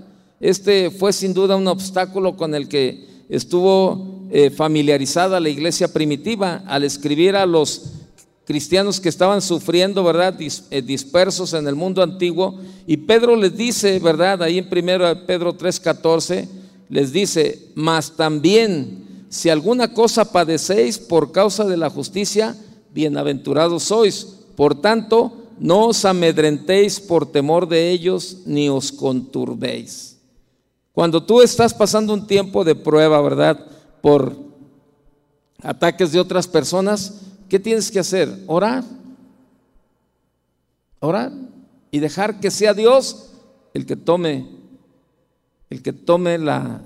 [0.40, 6.84] Este fue sin duda un obstáculo con el que estuvo familiarizada la iglesia primitiva al
[6.84, 8.01] escribir a los
[8.44, 10.36] cristianos que estaban sufriendo, ¿verdad?
[10.40, 12.58] Eh, dispersos en el mundo antiguo.
[12.86, 14.42] Y Pedro les dice, ¿verdad?
[14.42, 16.48] Ahí en 1 Pedro 3:14,
[16.88, 22.56] les dice, mas también, si alguna cosa padecéis por causa de la justicia,
[22.92, 24.26] bienaventurados sois.
[24.56, 30.18] Por tanto, no os amedrentéis por temor de ellos, ni os conturbéis.
[30.92, 33.58] Cuando tú estás pasando un tiempo de prueba, ¿verdad?
[34.02, 34.36] Por
[35.62, 37.14] ataques de otras personas,
[37.52, 38.34] ¿Qué tienes que hacer?
[38.46, 38.82] Orar.
[41.00, 41.30] Orar
[41.90, 43.28] y dejar que sea Dios
[43.74, 44.46] el que tome,
[45.68, 46.80] el que tome la,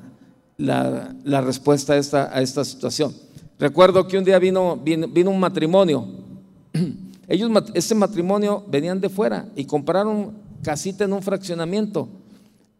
[0.58, 3.14] la, respuesta a esta, a esta, situación.
[3.60, 6.04] Recuerdo que un día vino, vino, un matrimonio.
[7.28, 10.32] Ellos, ese matrimonio venían de fuera y compraron
[10.64, 12.08] casita en un fraccionamiento.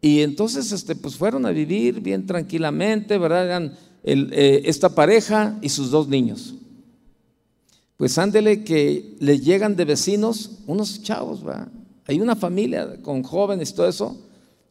[0.01, 3.45] Y entonces este, pues fueron a vivir bien tranquilamente, ¿verdad?
[3.45, 6.53] Eran eh, esta pareja y sus dos niños.
[7.97, 11.67] Pues ándele que le llegan de vecinos unos chavos, ¿va?
[12.05, 14.17] Hay una familia con jóvenes y todo eso,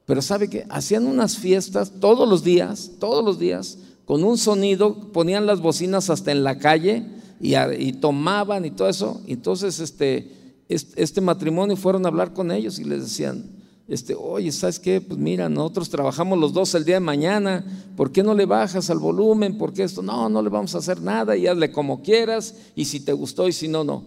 [0.07, 5.13] pero sabe que hacían unas fiestas todos los días, todos los días, con un sonido,
[5.13, 7.05] ponían las bocinas hasta en la calle
[7.41, 9.21] y, tomaban y todo eso.
[9.27, 10.31] Entonces, este,
[10.69, 13.45] este matrimonio fueron a hablar con ellos y les decían,
[13.89, 15.01] este, oye, ¿sabes qué?
[15.01, 17.65] Pues mira, nosotros trabajamos los dos el día de mañana,
[17.97, 19.57] ¿por qué no le bajas al volumen?
[19.57, 20.03] ¿Por qué esto?
[20.03, 23.47] No, no le vamos a hacer nada y hazle como quieras y si te gustó
[23.47, 24.03] y si no, no.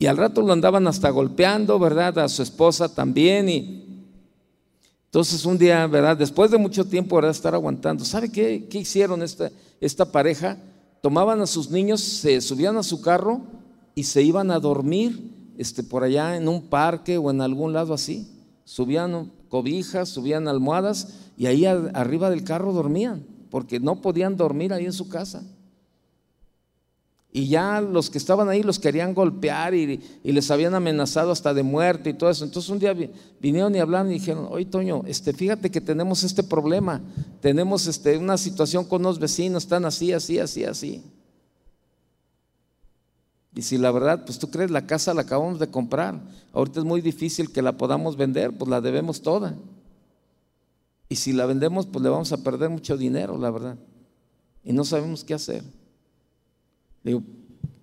[0.00, 2.18] Y al rato lo andaban hasta golpeando, ¿verdad?
[2.18, 3.86] A su esposa también y
[5.04, 6.16] entonces un día, ¿verdad?
[6.16, 7.32] Después de mucho tiempo, ¿verdad?
[7.32, 8.04] Estar aguantando.
[8.04, 10.56] ¿Sabe qué, qué hicieron esta, esta pareja?
[11.02, 13.42] Tomaban a sus niños, se subían a su carro
[13.94, 17.94] y se iban a dormir este, por allá en un parque o en algún lado
[17.94, 18.39] así
[18.70, 24.84] subían cobijas, subían almohadas y ahí arriba del carro dormían, porque no podían dormir ahí
[24.84, 25.42] en su casa.
[27.32, 31.64] Y ya los que estaban ahí los querían golpear y, les habían amenazado hasta de
[31.64, 32.44] muerte y todo eso.
[32.44, 32.94] Entonces un día
[33.40, 37.00] vinieron y hablaron y dijeron, oye Toño, este, fíjate que tenemos este problema,
[37.40, 41.02] tenemos este, una situación con los vecinos, están así, así, así, así.
[43.54, 46.20] Y si la verdad, pues tú crees, la casa la acabamos de comprar.
[46.52, 49.56] Ahorita es muy difícil que la podamos vender, pues la debemos toda.
[51.08, 53.76] Y si la vendemos, pues le vamos a perder mucho dinero, la verdad.
[54.62, 55.64] Y no sabemos qué hacer.
[57.02, 57.22] Digo,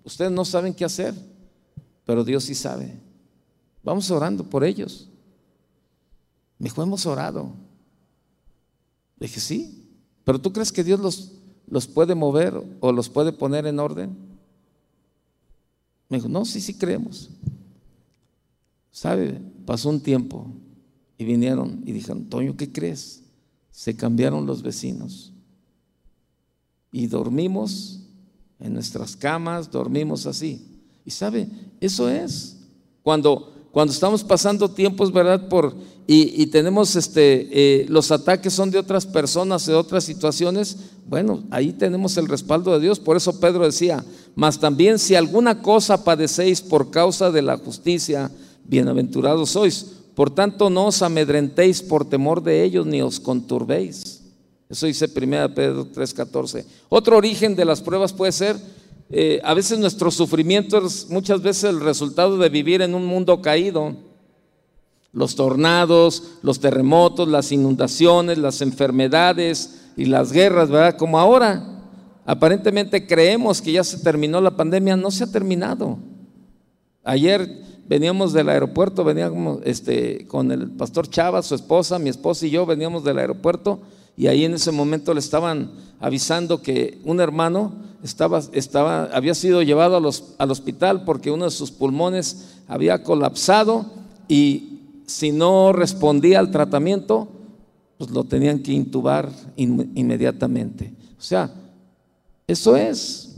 [0.04, 1.14] ustedes no saben qué hacer,
[2.06, 2.98] pero Dios sí sabe.
[3.82, 5.08] Vamos orando por ellos.
[6.58, 7.52] Me dijo, hemos orado.
[9.18, 9.90] Le dije, sí,
[10.24, 11.32] pero ¿tú crees que Dios los,
[11.66, 14.27] los puede mover o los puede poner en orden?
[16.08, 17.30] Me dijo, no, sí, sí creemos.
[18.90, 19.40] ¿Sabe?
[19.66, 20.50] Pasó un tiempo
[21.16, 23.22] y vinieron y dijeron, Toño, ¿qué crees?
[23.70, 25.32] Se cambiaron los vecinos.
[26.90, 28.00] Y dormimos
[28.58, 30.80] en nuestras camas, dormimos así.
[31.04, 31.48] Y sabe,
[31.80, 32.56] eso es.
[33.02, 35.46] Cuando, Cuando estamos pasando tiempos, ¿verdad?
[35.46, 35.72] Por,
[36.04, 41.72] y, tenemos este, eh, los ataques son de otras personas, de otras situaciones, bueno, ahí
[41.72, 42.98] tenemos el respaldo de Dios.
[42.98, 48.32] Por eso Pedro decía, mas también si alguna cosa padecéis por causa de la justicia,
[48.64, 49.86] bienaventurados sois.
[50.16, 54.22] Por tanto, no os amedrentéis por temor de ellos, ni os conturbéis.
[54.68, 56.64] Eso dice 1 Pedro 3:14.
[56.88, 58.56] Otro origen de las pruebas puede ser,
[59.10, 63.40] eh, a veces nuestro sufrimiento es muchas veces el resultado de vivir en un mundo
[63.40, 63.96] caído.
[65.12, 70.96] Los tornados, los terremotos, las inundaciones, las enfermedades y las guerras, ¿verdad?
[70.96, 71.74] Como ahora.
[72.26, 75.98] Aparentemente creemos que ya se terminó la pandemia, no se ha terminado.
[77.02, 82.50] Ayer veníamos del aeropuerto, veníamos este, con el pastor Chava, su esposa, mi esposa y
[82.50, 83.80] yo veníamos del aeropuerto
[84.18, 89.62] y ahí en ese momento le estaban avisando que un hermano estaba, estaba, había sido
[89.62, 93.86] llevado al hospital porque uno de sus pulmones había colapsado
[94.26, 97.28] y si no respondía al tratamiento,
[97.96, 100.92] pues lo tenían que intubar inmediatamente.
[101.16, 101.52] O sea,
[102.48, 103.36] eso es.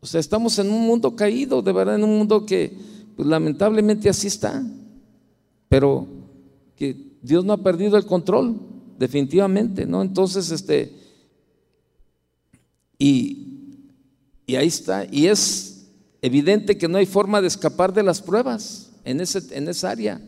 [0.00, 2.72] O sea, estamos en un mundo caído, de verdad, en un mundo que
[3.16, 4.62] pues lamentablemente así está.
[5.68, 6.06] Pero
[6.76, 8.70] que Dios no ha perdido el control
[9.02, 10.00] definitivamente, ¿no?
[10.00, 10.92] Entonces, este,
[12.96, 13.80] y,
[14.46, 15.88] y ahí está, y es
[16.20, 20.20] evidente que no hay forma de escapar de las pruebas en, ese, en esa área.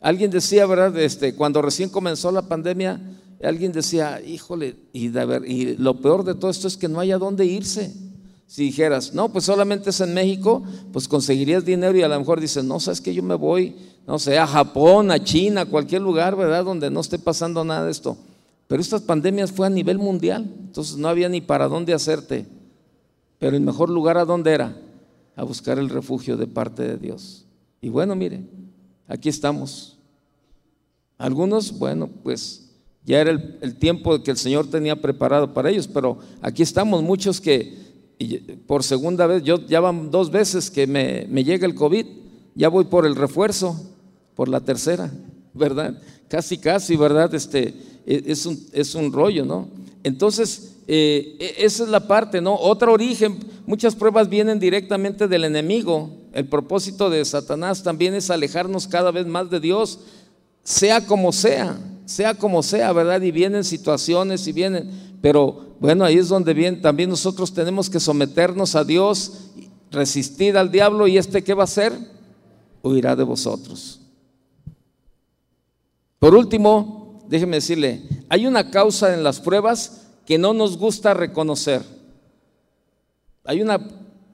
[0.00, 0.96] Alguien decía, ¿verdad?
[0.98, 3.02] Este, cuando recién comenzó la pandemia,
[3.42, 7.12] alguien decía, híjole, y, de y lo peor de todo esto es que no hay
[7.12, 7.92] a dónde irse.
[8.46, 12.40] Si dijeras, no, pues solamente es en México, pues conseguirías dinero y a lo mejor
[12.40, 13.76] dices, no, sabes que yo me voy,
[14.08, 16.64] no sé, a Japón, a China, a cualquier lugar, ¿verdad?
[16.64, 18.16] Donde no esté pasando nada de esto.
[18.66, 22.46] Pero estas pandemias fue a nivel mundial, entonces no había ni para dónde hacerte.
[23.38, 24.74] Pero el mejor lugar a dónde era?
[25.36, 27.44] A buscar el refugio de parte de Dios.
[27.82, 28.40] Y bueno, mire,
[29.06, 29.98] aquí estamos.
[31.18, 32.70] Algunos, bueno, pues
[33.04, 37.42] ya era el, tiempo que el Señor tenía preparado para ellos, pero aquí estamos muchos
[37.42, 37.76] que
[38.66, 42.06] por segunda vez, yo ya van dos veces que me, llega el COVID,
[42.54, 43.78] ya voy por el refuerzo,
[44.38, 45.10] por la tercera,
[45.52, 46.00] ¿verdad?
[46.28, 47.34] Casi, casi, ¿verdad?
[47.34, 47.74] Este,
[48.06, 49.68] e, es, un, es un rollo, ¿no?
[50.04, 52.54] Entonces, eh, e, esa es la parte, ¿no?
[52.54, 56.10] Otro origen, muchas pruebas vienen directamente del enemigo.
[56.32, 59.98] El propósito de Satanás también es alejarnos cada vez más de Dios,
[60.62, 63.20] sea como sea, sea como sea, ¿verdad?
[63.22, 67.98] Y vienen situaciones y vienen, pero bueno, ahí es donde bien, también nosotros tenemos que
[67.98, 69.32] someternos a Dios,
[69.90, 71.92] resistir al diablo y este qué va a hacer?
[72.84, 73.98] Huirá de vosotros.
[76.18, 81.82] Por último, déjeme decirle, hay una causa en las pruebas que no nos gusta reconocer.
[83.44, 83.80] Hay una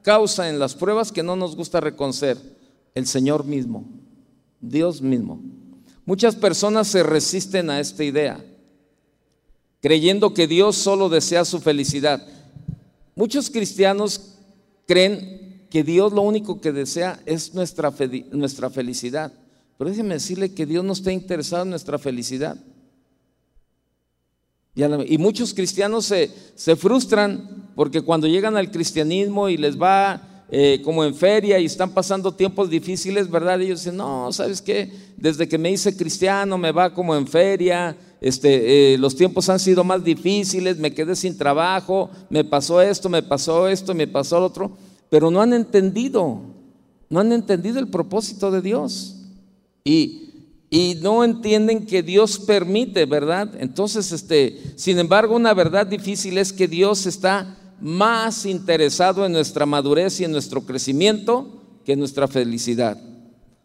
[0.03, 2.39] causa en las pruebas que no nos gusta reconocer,
[2.95, 3.85] el Señor mismo,
[4.61, 5.41] Dios mismo.
[6.05, 8.45] Muchas personas se resisten a esta idea
[9.85, 12.27] creyendo que Dios solo desea su felicidad.
[13.15, 14.39] Muchos cristianos
[14.87, 17.93] creen que Dios lo único que desea es nuestra,
[18.31, 19.31] nuestra felicidad.
[19.77, 22.57] Pero déjeme decirle que Dios no está interesado en nuestra felicidad.
[24.75, 30.83] Y, muchos cristianos se, se, frustran porque cuando llegan al cristianismo y les va eh,
[30.85, 33.61] como en feria y están pasando tiempos difíciles, ¿verdad?
[33.61, 34.93] Ellos dicen, no, ¿sabes qué?
[35.17, 39.59] Desde que me hice cristiano me va como en feria, este, eh, los tiempos han
[39.59, 44.39] sido más difíciles, me quedé sin trabajo, me pasó esto, me pasó esto, me pasó
[44.39, 44.77] lo otro,
[45.09, 46.41] pero no han entendido,
[47.09, 49.24] no han entendido el propósito de Dios.
[49.85, 50.31] Y,
[50.71, 53.51] y no entienden que Dios permite, ¿verdad?
[53.59, 59.67] Entonces, este, sin embargo, una verdad difícil es que Dios está más interesado en nuestra
[59.67, 62.99] madurez y en nuestro crecimiento que en nuestra felicidad.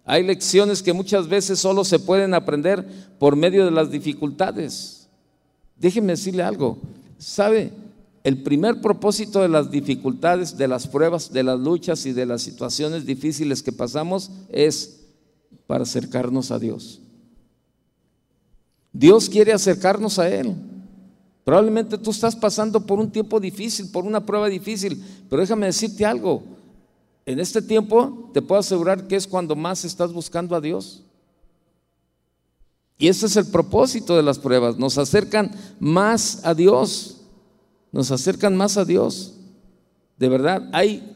[0.04, 2.86] Hay lecciones que muchas veces solo se pueden aprender
[3.18, 5.08] por medio de las dificultades.
[5.78, 6.80] Déjeme decirle algo.
[7.18, 7.72] ¿Sabe?
[8.24, 12.42] El primer propósito de las dificultades, de las pruebas, de las luchas y de las
[12.42, 14.99] situaciones difíciles que pasamos es
[15.70, 17.00] para acercarnos a Dios.
[18.92, 20.56] Dios quiere acercarnos a Él.
[21.44, 26.08] Probablemente tú estás pasando por un tiempo difícil, por una prueba difícil, pero déjame decirte
[26.08, 26.42] algo.
[27.24, 31.04] En este tiempo te puedo asegurar que es cuando más estás buscando a Dios.
[32.98, 34.80] Y ese es el propósito de las pruebas.
[34.80, 37.18] Nos acercan más a Dios.
[37.92, 39.36] Nos acercan más a Dios.
[40.18, 41.16] De verdad, hay,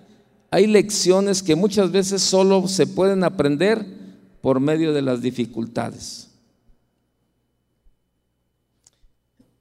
[0.51, 4.03] hay lecciones que muchas veces solo se pueden aprender
[4.44, 6.28] por medio de las dificultades.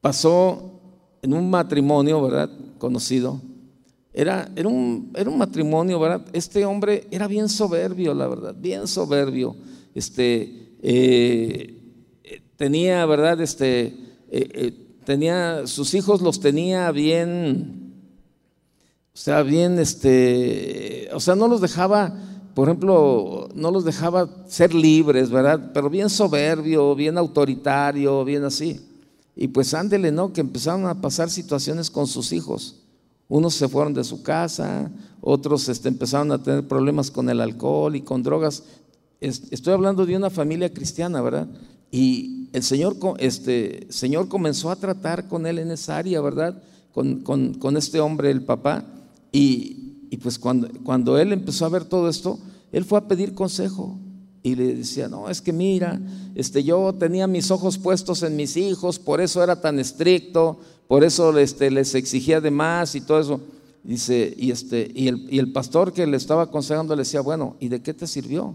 [0.00, 0.80] Pasó
[1.22, 2.50] en un matrimonio, ¿verdad?
[2.78, 3.40] Conocido
[4.12, 6.26] Era, era, un, era un matrimonio, ¿verdad?
[6.32, 9.54] Este hombre era bien soberbio, la verdad, bien soberbio.
[9.94, 11.80] Este, eh,
[12.56, 13.40] tenía, ¿verdad?
[13.40, 13.94] Este, eh,
[14.32, 14.72] eh,
[15.04, 18.02] tenía, sus hijos los tenía bien,
[19.14, 24.74] o sea, bien, este, o sea, no los dejaba, por ejemplo, no los dejaba ser
[24.74, 25.70] libres, ¿verdad?
[25.72, 28.80] Pero bien soberbio, bien autoritario, bien así.
[29.34, 30.32] Y pues ándele, ¿no?
[30.32, 32.76] Que empezaron a pasar situaciones con sus hijos.
[33.28, 34.90] Unos se fueron de su casa,
[35.22, 38.64] otros este, empezaron a tener problemas con el alcohol y con drogas.
[39.20, 41.48] estoy hablando de una familia cristiana, ¿verdad?
[41.90, 46.62] Y el Señor, este, Señor comenzó a tratar con él en esa área, ¿verdad?
[46.92, 48.84] Con, con, este hombre, el papá.
[49.32, 52.38] Y, y pues cuando, cuando él empezó a ver todo esto,
[52.70, 53.98] él fue a pedir consejo
[54.42, 55.98] y le decía, no, es que mira,
[56.34, 61.02] este, yo tenía mis ojos puestos en mis hijos, por eso era tan estricto, por
[61.02, 63.40] eso este, les exigía de más y todo eso.
[63.82, 67.56] Dice, y, este, y, el, y el pastor que le estaba aconsejando le decía, bueno,
[67.58, 68.54] ¿y de qué te sirvió?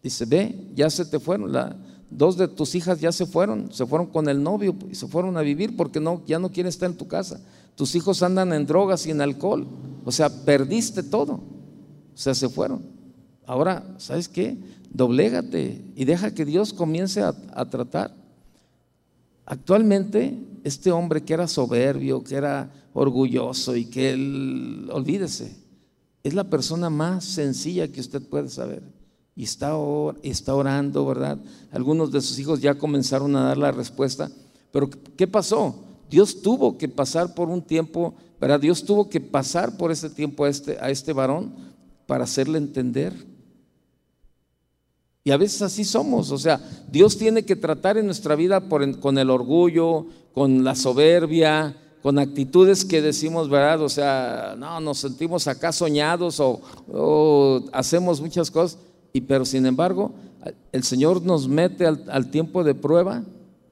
[0.00, 1.76] Dice, ve, ya se te fueron, la,
[2.08, 5.36] dos de tus hijas ya se fueron, se fueron con el novio y se fueron
[5.36, 7.40] a vivir porque no, ya no quieren estar en tu casa.
[7.76, 9.66] Tus hijos andan en drogas y en alcohol,
[10.04, 12.82] o sea, perdiste todo, o sea, se fueron.
[13.46, 14.56] Ahora, ¿sabes qué?
[14.90, 17.32] Doblégate y deja que Dios comience a,
[17.70, 18.14] tratar.
[19.44, 25.54] Actualmente, este hombre que era soberbio, que era orgulloso y que él, olvídese,
[26.24, 28.82] es la persona más sencilla que usted puede saber.
[29.36, 29.76] Y está,
[30.22, 31.38] está orando, ¿verdad?
[31.70, 34.30] Algunos de sus hijos ya comenzaron a dar la respuesta.
[34.72, 35.85] Pero ¿qué pasó?
[36.08, 38.60] Dios tuvo que pasar por un tiempo, ¿verdad?
[38.60, 41.52] Dios tuvo que pasar por ese tiempo a este, a este varón
[42.06, 43.14] para hacerle entender
[45.26, 49.18] y a veces así somos, o sea, Dios tiene que tratar en nuestra vida con
[49.18, 53.82] el orgullo, con la soberbia, con actitudes que decimos, ¿verdad?
[53.82, 58.78] O sea, no, nos sentimos acá soñados o, hacemos muchas cosas,
[59.12, 60.12] y, pero sin embargo,
[60.70, 63.24] el Señor nos mete al, al tiempo de prueba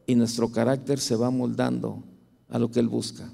[0.08, 2.02] y nuestro carácter se va moldando
[2.48, 3.30] a lo que Él busca.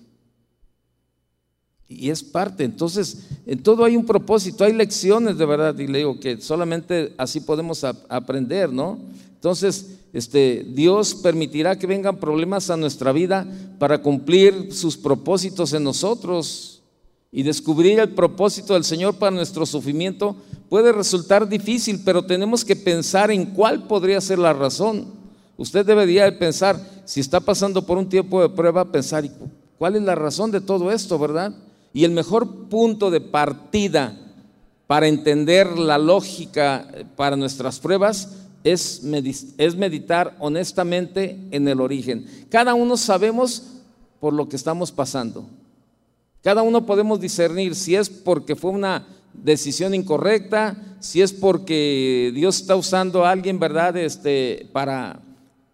[1.89, 5.99] Y es parte, entonces, en todo hay un propósito, hay lecciones de verdad, y le
[5.99, 8.99] digo que solamente así podemos aprender, ¿no?
[9.35, 13.47] Entonces, este, Dios permitirá que vengan problemas a nuestra vida
[13.79, 16.83] para cumplir sus propósitos en nosotros
[17.33, 20.37] y descubrir el propósito del Señor para nuestro sufrimiento
[20.69, 25.20] puede resultar difícil, pero tenemos que pensar en cuál podría ser la razón.
[25.61, 29.29] Usted debería pensar, si está pasando por un tiempo de prueba, pensar,
[29.77, 31.53] ¿cuál es la razón de todo esto, verdad?
[31.93, 34.17] Y el mejor punto de partida
[34.87, 42.25] para entender la lógica para nuestras pruebas es, meditar honestamente en el origen.
[42.49, 43.65] Cada uno sabemos
[44.19, 45.45] por lo que estamos pasando.
[46.43, 52.63] Cada uno podemos discernir si es porque fue una decisión incorrecta, si es porque Dios
[52.63, 53.95] está usando a alguien, ¿verdad?
[53.99, 55.21] Este, para,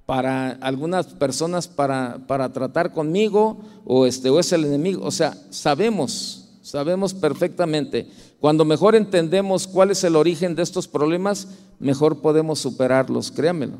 [0.07, 5.05] para algunas personas para, para tratar conmigo o, este, o es el enemigo.
[5.05, 8.09] O sea, sabemos, sabemos perfectamente.
[8.41, 11.49] Cuando mejor entendemos cuál es el origen de estos problemas,
[11.81, 13.79] mejor podemos superarlos, créanmelo.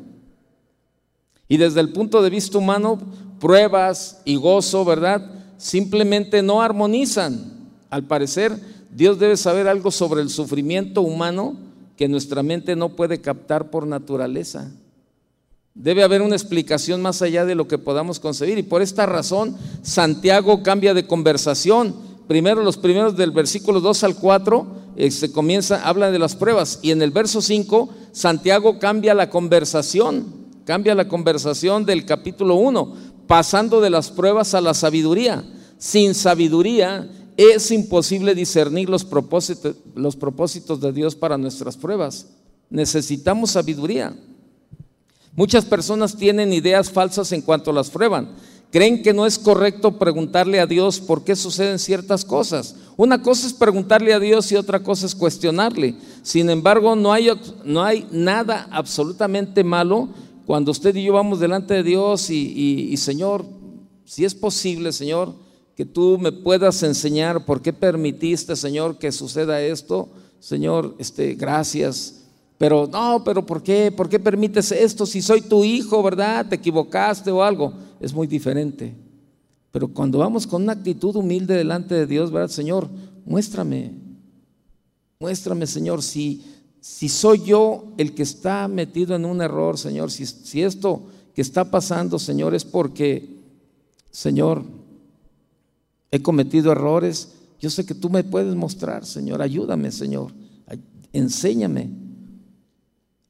[1.47, 2.99] Y desde el punto de vista humano,
[3.39, 5.31] pruebas y gozo, ¿verdad?
[5.57, 7.69] Simplemente no armonizan.
[7.89, 8.59] Al parecer,
[8.91, 11.55] Dios debe saber algo sobre el sufrimiento humano
[11.95, 14.71] que nuestra mente no puede captar por naturaleza.
[15.77, 18.57] Debe haber una explicación más allá de lo que podamos concebir.
[18.57, 21.95] Y por esta razón, Santiago cambia de conversación.
[22.27, 26.79] Primero, los primeros del versículo 2 al 4, eh, se comienza, habla de las pruebas.
[26.81, 30.25] Y en el verso 5, Santiago cambia la conversación,
[30.65, 32.95] cambia la conversación del capítulo 1,
[33.27, 35.43] pasando de las pruebas a la sabiduría.
[35.77, 37.07] Sin sabiduría
[37.37, 42.29] es imposible discernir los propósitos, los propósitos de Dios para nuestras pruebas.
[42.71, 44.15] Necesitamos sabiduría.
[45.37, 48.29] Muchas personas tienen ideas falsas en cuanto las prueban.
[48.71, 52.75] Creen que no es correcto preguntarle a Dios por qué suceden ciertas cosas.
[52.97, 55.95] Una cosa es preguntarle a Dios y otra cosa es cuestionarle.
[56.23, 57.29] Sin embargo, no hay,
[57.63, 60.09] no hay nada absolutamente malo
[60.47, 63.45] cuando usted y yo vamos delante de Dios y, y Señor,
[64.05, 65.35] si es posible, Señor,
[65.75, 70.09] que tú me puedas enseñar por qué permitiste, Señor, que suceda esto.
[70.39, 72.26] Señor, este, gracias.
[72.57, 73.91] Pero no, pero ¿por qué?
[73.91, 75.05] ¿Por qué permites esto?
[75.05, 76.47] Si soy tu hijo, ¿verdad?
[76.47, 77.73] Te equivocaste o algo.
[77.99, 78.95] Es muy diferente.
[79.71, 82.49] Pero cuando vamos con una actitud humilde delante de Dios, ¿verdad?
[82.49, 82.89] Señor,
[83.25, 83.91] muéstrame.
[85.19, 86.43] Muéstrame, Señor, si,
[86.79, 91.03] si soy yo el que está metido en un error, Señor, si, si esto
[91.35, 93.37] que está pasando, Señor, es porque,
[94.09, 94.63] Señor,
[96.11, 97.33] He cometido errores.
[97.59, 99.41] Yo sé que tú me puedes mostrar, Señor.
[99.41, 100.31] Ayúdame, Señor.
[101.11, 101.89] Enséñame.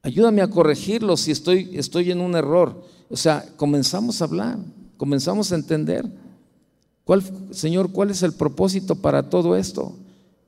[0.08, 2.82] Ayúdame a corregirlo si estoy, estoy en un error.
[3.10, 4.58] O sea, comenzamos a hablar,
[4.96, 6.06] comenzamos a entender.
[7.04, 9.98] ¿Cuál, Señor, cuál es el propósito para todo esto?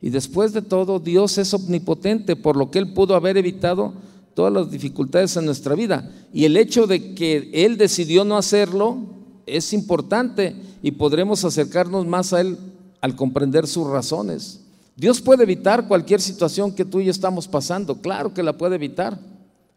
[0.02, 3.96] Y después de todo, Dios es omnipotente, por lo que Él pudo haber evitado
[4.34, 6.10] todas las dificultades en nuestra vida.
[6.34, 8.98] Y el hecho de que Él decidió no hacerlo
[9.46, 12.58] es importante y podremos acercarnos más a Él
[13.02, 14.62] al comprender sus razones.
[14.96, 18.76] Dios puede evitar cualquier situación que tú y yo estamos pasando, claro que la puede
[18.76, 19.20] evitar,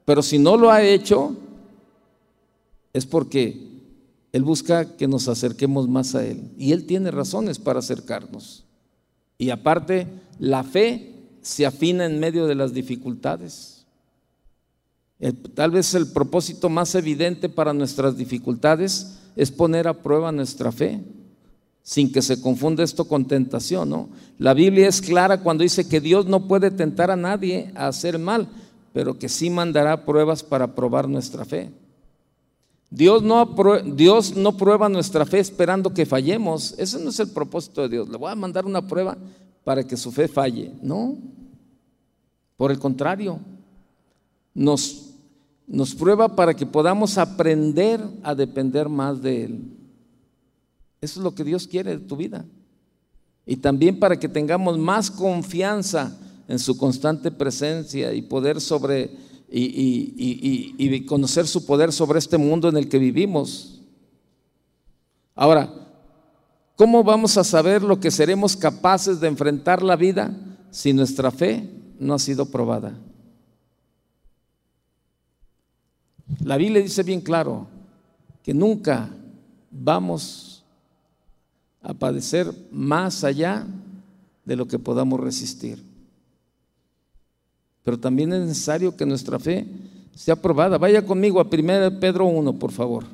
[0.05, 1.37] pero si no lo ha hecho,
[2.93, 3.69] es porque
[4.33, 6.51] Él busca que nos acerquemos más a Él.
[6.59, 8.65] Y Él tiene razones para acercarnos.
[9.39, 10.07] Y aparte,
[10.39, 13.85] la fe se afina en medio de las dificultades.
[15.55, 21.01] tal vez el propósito más evidente para nuestras dificultades es poner a prueba nuestra fe,
[21.83, 24.09] sin que se confunda esto con tentación, ¿no?
[24.39, 28.19] La Biblia es clara cuando dice que Dios no puede tentar a nadie a hacer
[28.19, 28.49] mal,
[28.93, 31.71] pero que sí mandará pruebas para probar nuestra fe.
[32.91, 33.55] Dios no,
[33.87, 36.75] Dios no prueba nuestra fe esperando que fallemos.
[36.77, 38.09] Ese no es el propósito de Dios.
[38.09, 39.17] Le voy a mandar una prueba
[39.65, 40.73] para que su fe falle.
[40.83, 41.17] No.
[42.59, 43.41] Por el contrario,
[44.53, 45.15] nos,
[45.67, 49.63] nos prueba para que podamos aprender a depender más de Él.
[51.01, 52.45] Eso es lo que Dios quiere de tu vida.
[53.47, 56.17] Y también para que tengamos más confianza
[56.53, 59.11] en su constante presencia y poder sobre
[59.51, 63.81] y, conocer su poder sobre este mundo en el que vivimos.
[65.35, 65.73] Ahora,
[66.77, 70.37] ¿cómo vamos a saber lo que seremos capaces de enfrentar la vida
[70.71, 72.99] si nuestra fe no ha sido probada?
[76.45, 77.67] La Biblia dice bien claro
[78.43, 79.09] que nunca
[79.71, 80.65] vamos
[81.81, 83.67] a padecer más allá
[84.45, 85.92] de lo que podamos resistir.
[87.85, 89.67] Pero también es necesario que nuestra fe
[90.15, 90.79] sea probada.
[90.79, 93.05] Vaya conmigo a 1 Pedro 1, por favor.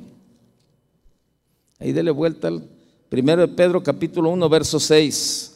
[1.79, 2.67] Ahí dele vuelta al
[3.11, 5.55] 1 Pedro capítulo 1, verso 6.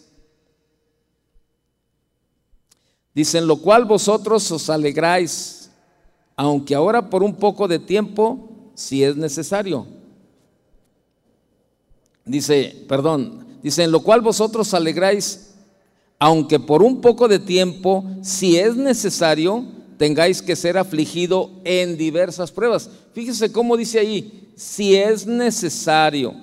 [3.14, 5.70] Dice, en lo cual vosotros os alegráis,
[6.36, 9.86] aunque ahora por un poco de tiempo, si es necesario.
[12.26, 15.53] Dice, perdón, dice, en lo cual vosotros alegráis
[16.24, 19.66] aunque por un poco de tiempo, si es necesario,
[19.98, 22.90] tengáis que ser afligido en diversas pruebas.
[23.14, 26.34] Fíjese cómo dice ahí, si es necesario,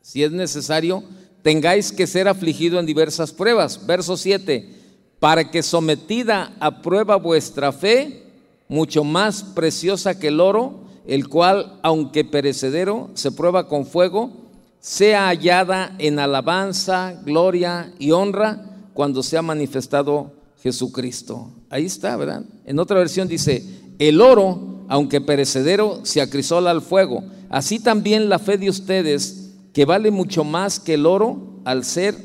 [0.00, 1.04] si es necesario,
[1.42, 3.86] tengáis que ser afligido en diversas pruebas.
[3.86, 4.70] Verso 7,
[5.18, 8.22] para que sometida a prueba vuestra fe,
[8.68, 14.49] mucho más preciosa que el oro, el cual, aunque perecedero, se prueba con fuego,
[14.80, 18.64] sea hallada en alabanza, gloria y honra
[18.94, 21.50] cuando sea manifestado Jesucristo.
[21.68, 22.42] Ahí está, ¿verdad?
[22.64, 23.64] En otra versión dice,
[23.98, 27.22] el oro, aunque perecedero, se acrisola al fuego.
[27.50, 32.16] Así también la fe de ustedes, que vale mucho más que el oro, al ser,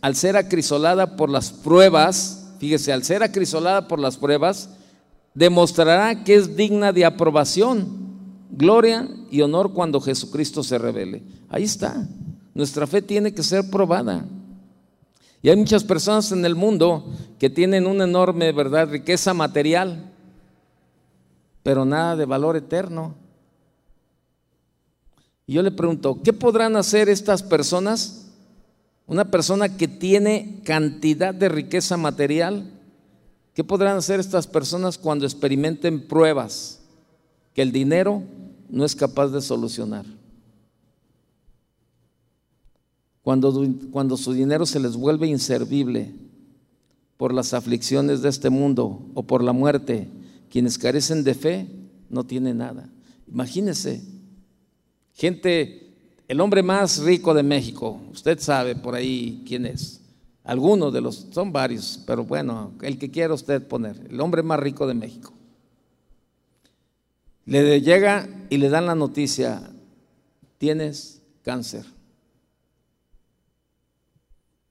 [0.00, 4.70] al ser acrisolada por las pruebas, fíjese, al ser acrisolada por las pruebas,
[5.34, 8.01] demostrará que es digna de aprobación
[8.52, 11.22] gloria y honor cuando Jesucristo se revele.
[11.48, 12.06] Ahí está.
[12.54, 14.24] Nuestra fe tiene que ser probada.
[15.42, 17.04] Y hay muchas personas en el mundo
[17.38, 20.12] que tienen una enorme, ¿verdad?, riqueza material,
[21.62, 23.14] pero nada de valor eterno.
[25.46, 28.30] Y yo le pregunto, ¿qué podrán hacer estas personas?
[29.06, 32.70] Una persona que tiene cantidad de riqueza material,
[33.54, 36.80] ¿qué podrán hacer estas personas cuando experimenten pruebas?
[37.52, 38.22] Que el dinero
[38.72, 40.06] no es capaz de solucionar.
[43.20, 46.12] Cuando, cuando su dinero se les vuelve inservible
[47.18, 50.08] por las aflicciones de este mundo o por la muerte,
[50.50, 51.68] quienes carecen de fe
[52.08, 52.90] no tienen nada.
[53.28, 54.02] Imagínese,
[55.12, 55.94] gente,
[56.26, 60.00] el hombre más rico de México, usted sabe por ahí quién es.
[60.44, 64.58] Algunos de los, son varios, pero bueno, el que quiera usted poner, el hombre más
[64.58, 65.32] rico de México.
[67.52, 69.70] Le llega y le dan la noticia,
[70.56, 71.84] tienes cáncer.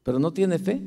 [0.02, 0.82] Pero no tiene fe,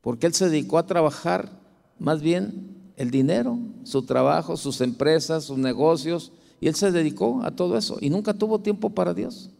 [0.00, 1.60] porque él se dedicó a trabajar
[1.98, 7.50] más bien el dinero, su trabajo, sus empresas, sus negocios, y él se dedicó a
[7.50, 9.50] todo eso y nunca tuvo tiempo para Dios.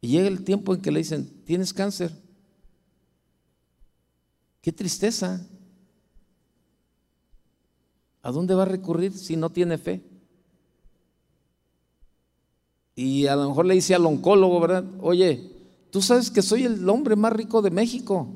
[0.00, 2.12] Y llega el tiempo en que le dicen, tienes cáncer.
[4.62, 5.46] Qué tristeza.
[8.24, 10.02] ¿A dónde va a recurrir si no tiene fe?
[12.96, 14.82] Y a lo mejor le dice al oncólogo, ¿verdad?
[15.02, 15.52] Oye,
[15.90, 18.26] tú sabes que soy el hombre más rico de México.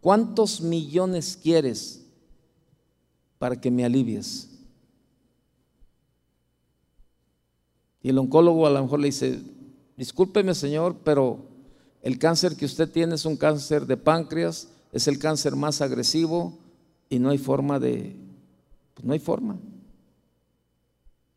[0.00, 2.04] ¿Cuántos millones quieres
[3.38, 4.50] para que me alivies?
[8.02, 9.40] Y el oncólogo a lo mejor le dice,
[9.96, 11.38] discúlpeme señor, pero
[12.02, 16.58] el cáncer que usted tiene es un cáncer de páncreas, es el cáncer más agresivo
[17.08, 18.23] y no hay forma de,
[18.94, 19.58] pues no hay forma.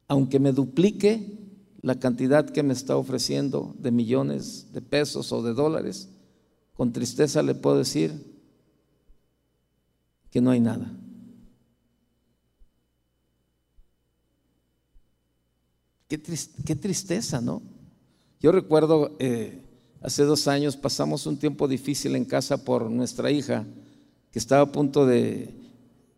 [0.08, 1.38] Aunque me duplique
[1.82, 6.10] la cantidad que me está ofreciendo de millones de pesos o de dólares,
[6.74, 8.14] con tristeza le puedo decir
[10.32, 10.91] que no hay nada.
[16.08, 17.62] Qué, tristeza, ¿no?
[18.39, 19.62] Yo recuerdo, eh,
[20.01, 23.66] hace dos años pasamos un tiempo difícil en casa por nuestra hija,
[24.32, 25.53] que estaba a punto de,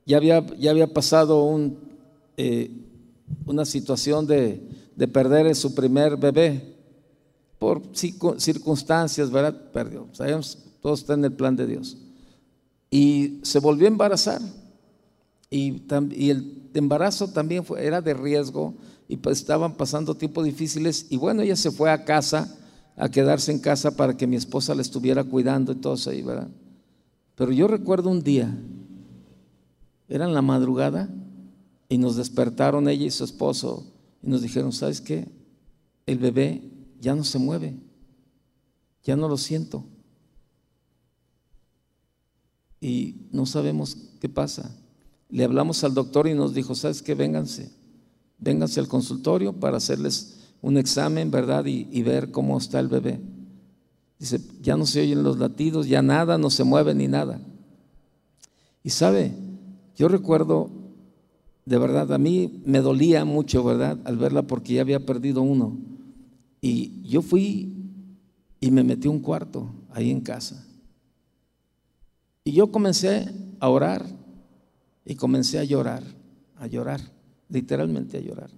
[0.10, 1.56] ya había, ya había pasado
[2.36, 2.72] eh,
[3.46, 4.60] una situación de,
[4.96, 6.76] de perder su primer bebé
[7.60, 9.72] por circunstancias, ¿verdad?
[9.72, 10.08] Perdió.
[10.14, 11.96] Sabemos, todo está en el plan de Dios.
[12.90, 14.42] Y se volvió a embarazar.
[15.52, 18.74] Y, el embarazo también era de riesgo
[19.08, 22.58] y pues estaban pasando tiempos difíciles y bueno, ella se fue a casa,
[22.96, 26.24] a quedarse en casa para que mi esposa la estuviera cuidando y todo eso ahí,
[26.24, 26.50] ¿verdad?
[27.36, 28.56] Pero yo recuerdo un día,
[30.10, 31.10] era en la madrugada
[31.88, 33.86] y nos despertaron ella y su esposo
[34.22, 35.28] y nos dijeron, ¿sabes qué?
[36.06, 37.78] El bebé ya no se mueve,
[39.04, 39.86] ya no lo siento.
[42.82, 44.76] Y no sabemos qué pasa.
[45.30, 47.14] Le hablamos al doctor y nos dijo, ¿sabes qué?
[47.14, 47.80] Vénganse
[48.40, 51.66] vénganse al consultorio para hacerles un examen, ¿verdad?
[51.66, 53.20] Y, ver cómo está el bebé.
[54.18, 57.40] Dice, ya no se oyen los latidos, ya nada, no se mueve ni nada.
[58.84, 59.34] Y sabe,
[60.00, 60.70] yo recuerdo,
[61.66, 64.00] de verdad, a mí me dolía mucho, ¿verdad?
[64.06, 65.78] Al verla porque ya había perdido uno.
[66.62, 67.74] Y yo fui
[68.62, 70.66] y me metí un cuarto ahí en casa.
[72.46, 73.30] Y yo comencé
[73.60, 74.06] a orar
[75.04, 76.04] y comencé a llorar,
[76.56, 77.02] a llorar
[77.50, 78.52] literalmente a llorar.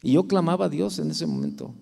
[0.00, 1.74] Y yo clamaba a Dios en ese momento,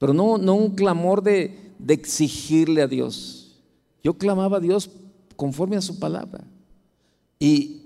[0.00, 3.62] pero no, no un clamor de, exigirle a Dios.
[4.02, 4.90] Yo clamaba a Dios
[5.36, 6.42] conforme a su palabra.
[7.38, 7.85] Y,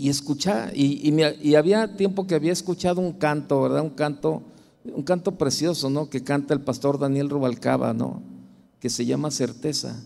[0.00, 3.82] y escuchaba, y, y, había tiempo que había escuchado un canto, ¿verdad?
[3.82, 4.42] Un canto,
[4.82, 6.08] un canto precioso, ¿no?
[6.08, 8.22] Que canta el pastor Daniel Rubalcaba, ¿no?
[8.78, 10.02] Que se llama Certeza.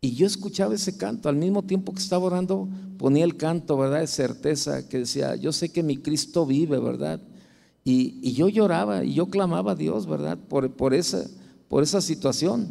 [0.00, 2.68] Y yo escuchaba ese canto, al mismo tiempo que estaba orando,
[2.98, 4.00] ponía el canto, ¿verdad?
[4.00, 7.20] De certeza, que decía, yo sé que mi Cristo vive, ¿verdad?
[7.84, 10.36] Y, yo lloraba y yo clamaba a Dios, ¿verdad?
[10.48, 11.24] Por, por, esa,
[11.68, 12.66] por esa situación.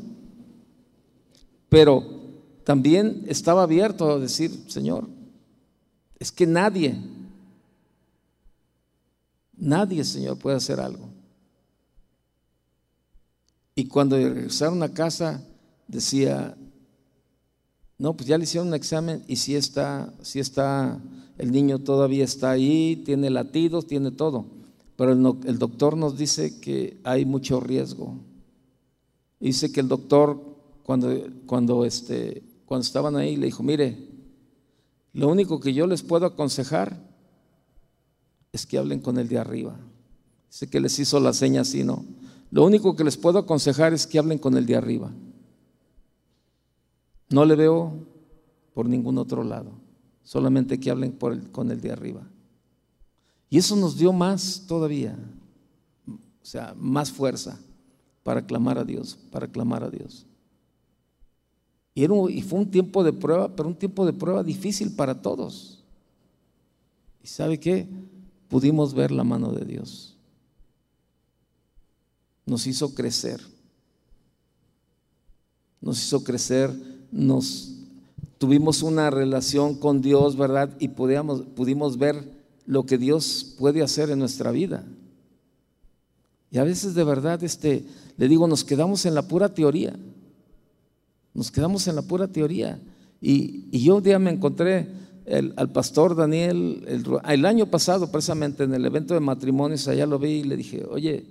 [1.69, 2.03] Pero
[2.65, 5.07] también estaba abierto a decir, Señor,
[6.21, 6.95] es que nadie,
[9.57, 11.09] nadie, Señor, puede hacer algo.
[13.73, 15.43] Y cuando regresaron a casa,
[15.87, 16.55] decía,
[17.97, 21.01] no, pues ya le hicieron un examen y si está, si está,
[21.39, 24.45] el niño todavía está ahí, tiene latidos, tiene todo.
[24.97, 28.19] Pero el, doctor nos dice que hay mucho riesgo.
[29.39, 30.39] Dice que el doctor,
[30.83, 34.10] cuando, cuando, este, cuando estaban ahí, le dijo, mire,
[35.13, 36.97] lo único que yo les puedo aconsejar
[38.51, 39.77] es que hablen con el de arriba.
[40.49, 42.05] Dice que les hizo la seña así, ¿no?
[42.49, 45.11] Lo único que les puedo aconsejar es que hablen con el de arriba.
[47.29, 47.93] No le veo
[48.73, 49.71] por ningún otro lado,
[50.23, 52.27] solamente que hablen con el de arriba.
[53.49, 55.17] Y eso nos dio más todavía,
[56.07, 57.59] o sea, más fuerza
[58.23, 60.25] para clamar a Dios, para clamar a Dios.
[61.93, 65.83] Y, y fue un tiempo de prueba, pero un tiempo de prueba difícil para todos.
[67.23, 67.87] ¿Y sabe qué?
[68.47, 70.15] Pudimos ver la mano de Dios.
[72.45, 73.41] Nos hizo crecer.
[75.81, 76.71] Nos hizo crecer
[77.11, 77.73] nos
[78.37, 80.75] tuvimos una relación con Dios, ¿verdad?
[80.79, 84.85] Y pudimos ver lo que Dios puede hacer en nuestra vida.
[86.49, 87.85] Y a veces de verdad, este,
[88.17, 89.95] le digo, nos quedamos en la pura teoría.
[91.33, 92.79] Nos quedamos en la pura teoría.
[93.21, 94.87] Y, yo un día me encontré
[95.55, 96.83] al pastor Daniel
[97.25, 100.83] el, año pasado, precisamente en el evento de matrimonios, allá lo vi y le dije,
[100.89, 101.25] oye,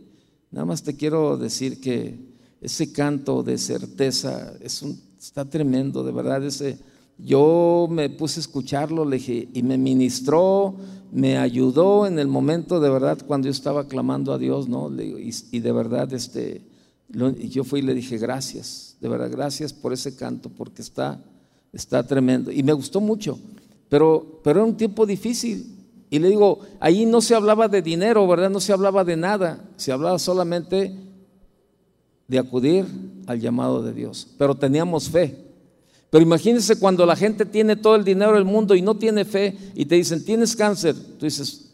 [0.50, 2.30] nada más te quiero decir que
[2.60, 6.44] ese canto de certeza está tremendo, de verdad.
[6.44, 6.78] Ese,
[7.24, 10.76] yo me puse a escucharlo le dije, y me ministró,
[11.12, 14.90] me ayudó en el momento de verdad cuando yo estaba clamando a Dios, ¿no?
[15.00, 16.62] Y, de verdad, este,
[17.08, 21.18] yo fui y le dije, gracias, de verdad, gracias por ese canto, porque está,
[21.72, 22.52] está tremendo.
[22.52, 23.38] Y me gustó mucho,
[23.88, 25.76] pero, pero era un tiempo difícil,
[26.10, 28.50] Y le digo, ahí no se hablaba de dinero, ¿verdad?
[28.50, 30.92] No se hablaba de nada, se hablaba solamente
[32.26, 32.84] de acudir
[33.26, 34.26] al llamado de Dios.
[34.36, 35.50] Pero teníamos fe.
[36.10, 39.56] Pero imagínense cuando la gente tiene todo el dinero del mundo y no tiene fe
[39.76, 41.70] y te dicen, tienes cáncer, tú dices,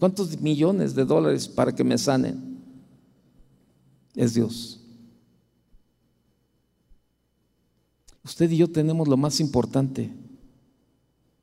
[0.00, 2.58] ¿cuántos millones de dólares para que me sanen?
[4.16, 4.81] Es Dios.
[8.24, 10.12] Usted y yo tenemos lo más importante,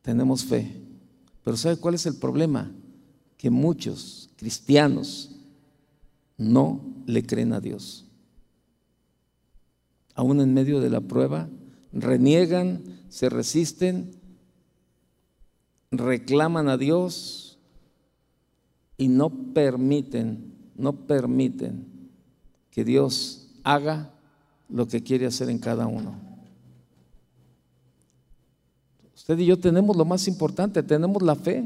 [0.01, 0.81] tenemos fe.
[1.43, 2.71] Pero ¿sabe cuál es el problema?
[3.37, 5.31] Que muchos cristianos
[6.37, 8.05] no le creen a Dios.
[10.15, 11.49] Aún en medio de la prueba,
[11.91, 14.11] reniegan, se resisten,
[15.91, 17.57] reclaman a Dios
[18.97, 21.87] y no permiten, no permiten
[22.69, 24.13] que Dios haga
[24.69, 26.28] lo que quiere hacer en cada uno.
[29.29, 31.63] Usted y yo tenemos lo más importante, tenemos la fe.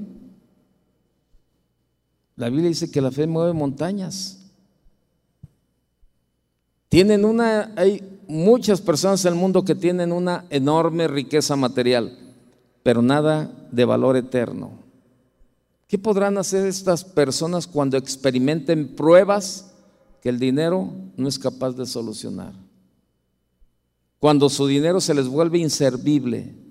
[2.36, 4.40] La Biblia dice que la fe mueve montañas.
[6.90, 12.12] Tienen una, hay muchas personas en el mundo que tienen una enorme riqueza material,
[12.84, 14.72] pero nada de valor eterno.
[15.88, 19.72] ¿Qué podrán hacer estas personas cuando experimenten pruebas
[20.22, 22.52] que el dinero no es capaz de solucionar?
[24.20, 26.63] Cuando su dinero se les vuelve inservible,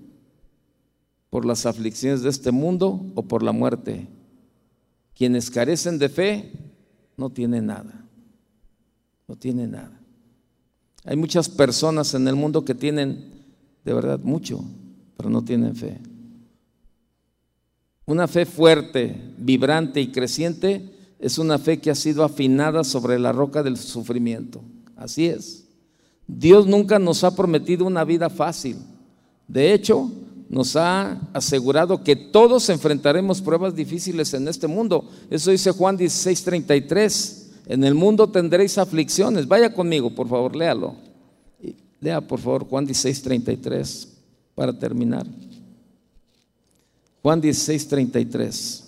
[1.33, 4.07] por las aflicciones de este mundo o por la muerte.
[5.15, 6.51] Quienes carecen de fe
[7.17, 8.05] no tienen nada.
[9.27, 9.99] No tienen nada.
[11.03, 13.31] Hay muchas personas en el mundo que tienen
[13.83, 14.63] de verdad mucho,
[15.17, 15.99] pero no tienen fe.
[18.05, 23.31] Una fe fuerte, vibrante y creciente es una fe que ha sido afinada sobre la
[23.31, 24.61] roca del sufrimiento.
[24.95, 25.65] Así es.
[26.27, 28.77] Dios nunca nos ha prometido una vida fácil.
[29.47, 30.11] De hecho,
[30.53, 35.09] nos ha asegurado que todos enfrentaremos pruebas difíciles en este mundo.
[35.31, 37.47] Eso dice Juan 16:33.
[37.65, 39.47] En el mundo tendréis aflicciones.
[39.47, 40.95] Vaya conmigo, por favor, léalo.
[41.99, 44.09] Lea, por favor, Juan 16:33
[44.53, 45.25] para terminar.
[47.23, 48.83] Juan 16:33.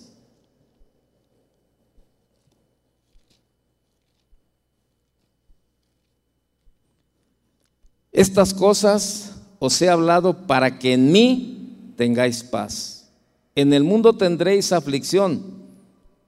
[8.12, 11.55] Estas cosas os he hablado para que en mí
[11.96, 13.10] tengáis paz.
[13.54, 15.42] En el mundo tendréis aflicción,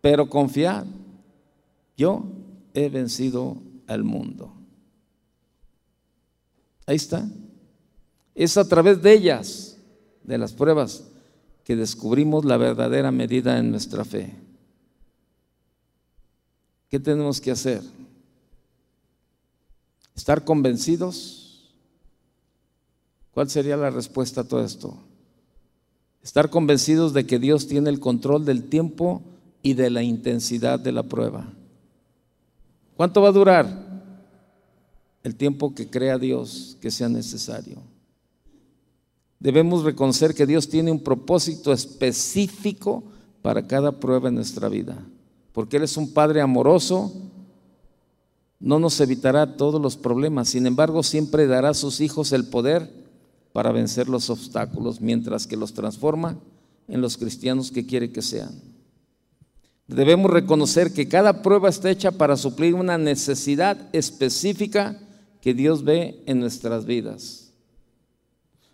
[0.01, 0.87] pero confiad,
[1.97, 2.25] yo
[2.75, 4.53] he vencido al mundo.
[6.87, 7.29] Ahí está.
[8.35, 9.77] Es a través de ellas,
[10.23, 11.05] de las pruebas,
[11.65, 14.35] que descubrimos la verdadera medida en nuestra fe.
[16.89, 17.83] ¿Qué tenemos que hacer?
[20.15, 21.39] Estar convencidos
[23.39, 24.99] ¿Cuál sería la respuesta a todo esto?
[26.23, 29.23] Estar convencidos de que Dios tiene el control del tiempo
[29.63, 31.53] y de la intensidad de la prueba.
[32.97, 33.89] ¿Cuánto va a durar?
[35.23, 37.79] El tiempo que crea Dios que sea necesario.
[39.39, 43.05] Debemos reconocer que Dios tiene un propósito específico
[43.41, 44.99] para cada prueba en nuestra vida.
[45.53, 47.13] Porque Él es un Padre amoroso,
[48.61, 50.49] no nos evitará todos los problemas.
[50.49, 52.91] Sin embargo, siempre dará a sus hijos el poder
[53.53, 56.39] para vencer los obstáculos, mientras que los transforma
[56.87, 58.53] en los cristianos que quiere que sean.
[59.87, 65.01] Debemos reconocer que cada prueba está hecha para suplir una necesidad específica
[65.41, 67.53] que Dios ve en nuestras vidas.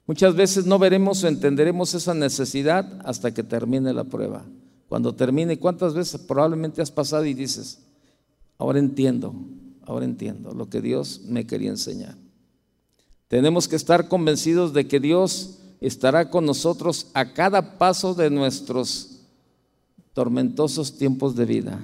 [0.06, 4.44] Muchas veces no veremos o entenderemos esa necesidad hasta que termine la prueba.
[4.88, 7.78] Cuando termine, ¿cuántas veces probablemente has pasado y dices,
[8.58, 9.34] ahora entiendo,
[9.82, 12.16] ahora entiendo lo que Dios me quería enseñar?
[13.28, 19.20] Tenemos que estar convencidos de que Dios estará con nosotros a cada paso de nuestros
[20.12, 21.80] tormentosos tiempos de vida.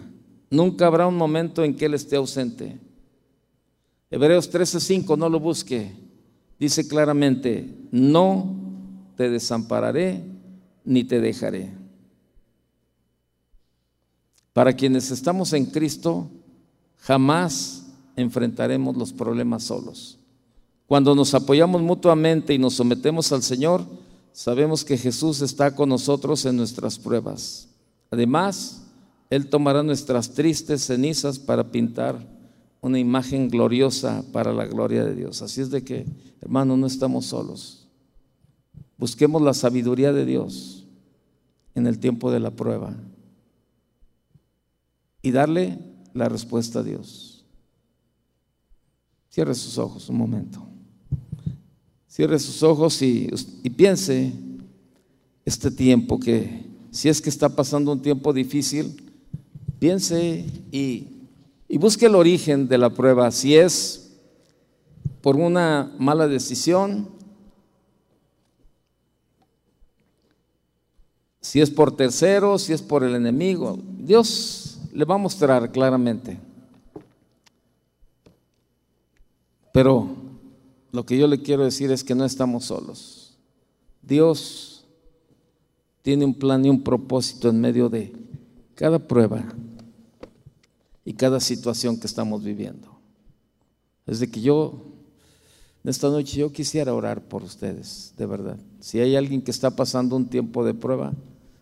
[0.51, 2.79] Nunca habrá un momento en que Él esté ausente.
[4.11, 5.93] Hebreos 13:5, no lo busque.
[6.59, 8.57] Dice claramente, no
[9.17, 10.23] te desampararé
[10.85, 11.73] ni te dejaré.
[14.53, 16.31] Para quienes estamos en Cristo,
[16.99, 17.87] jamás
[18.17, 20.20] enfrentaremos los problemas solos.
[20.91, 23.87] Cuando nos apoyamos mutuamente y nos sometemos al Señor,
[24.33, 27.69] sabemos que Jesús está con nosotros en nuestras pruebas.
[28.11, 28.83] Además,
[29.31, 32.19] Él tomará nuestras tristes cenizas para pintar
[32.81, 35.43] una imagen gloriosa para la gloria de Dios.
[35.43, 36.07] Así es de que,
[36.41, 37.87] hermano, no estamos solos.
[38.99, 40.89] Busquemos la sabiduría de Dios
[41.77, 42.97] en el tiempo de la prueba
[45.23, 45.79] y darle
[46.15, 47.45] la respuesta a Dios.
[49.29, 50.70] Cierre sus ojos un momento.
[52.11, 53.31] Cierre sus ojos y,
[53.77, 54.33] piense
[55.45, 59.13] este tiempo que si es que está pasando un tiempo difícil,
[59.79, 61.07] piense y,
[61.69, 63.31] y busque el origen de la prueba.
[63.31, 64.11] Si es
[65.21, 67.09] por una mala decisión,
[71.41, 76.41] si es por terceros, si es por el enemigo, Dios le va a mostrar claramente.
[79.73, 80.20] Pero
[80.93, 83.37] lo que yo le quiero decir es que no estamos solos.
[84.03, 84.85] Dios
[86.03, 88.13] tiene un plan y un propósito en medio de
[88.75, 89.45] cada prueba
[91.05, 92.99] y cada situación que estamos viviendo.
[94.07, 94.83] Desde que yo,
[95.85, 98.59] esta noche, yo quisiera orar por ustedes, de verdad.
[98.81, 101.13] Si hay alguien que está pasando un tiempo de prueba,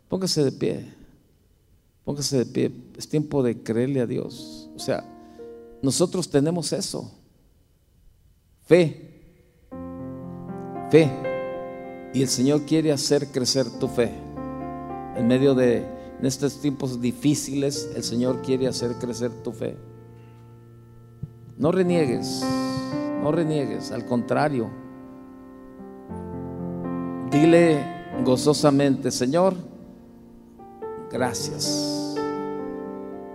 [0.09, 0.95] póngase de pie.
[2.05, 2.73] Póngase de pie.
[2.97, 4.71] Es tiempo de creerle a Dios.
[4.75, 5.05] O sea,
[5.83, 7.13] nosotros tenemos eso.
[8.63, 9.18] Fe.
[10.91, 11.11] Fe.
[12.15, 14.13] Y el Señor quiere hacer crecer tu fe.
[15.17, 15.85] En medio de
[16.19, 19.77] en estos tiempos difíciles, el Señor quiere hacer crecer tu fe.
[21.57, 22.45] No reniegues,
[23.23, 24.69] no reniegues, al contrario.
[27.31, 27.85] Dile
[28.25, 29.55] gozosamente, Señor,
[31.13, 32.17] gracias.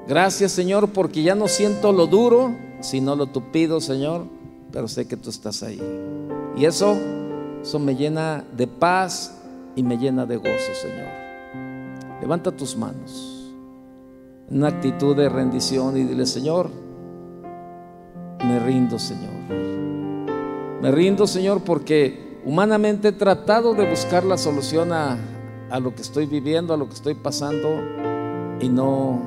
[0.08, 4.28] Gracias, Señor, porque ya no siento lo duro, sino lo tupido, Señor
[4.74, 5.80] pero sé que tú estás ahí.
[6.58, 6.98] Y eso,
[7.64, 9.42] eso me llena de paz
[9.74, 11.08] y me llena de gozo, Señor.
[12.20, 13.52] Levanta tus manos
[14.50, 16.70] en una actitud de rendición y dile, Señor,
[18.46, 19.32] me rindo, Señor.
[20.82, 25.18] Me rindo, Señor, porque humanamente he tratado de buscar la solución a,
[25.70, 27.70] a lo que estoy viviendo, a lo que estoy pasando,
[28.60, 29.22] y no,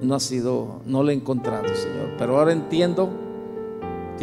[0.00, 2.14] no ha sido, no lo he encontrado, Señor.
[2.16, 3.23] Pero ahora entiendo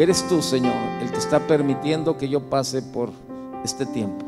[0.03, 3.11] eres tú, Señor, el que está permitiendo que yo pase por
[3.63, 4.25] este tiempo.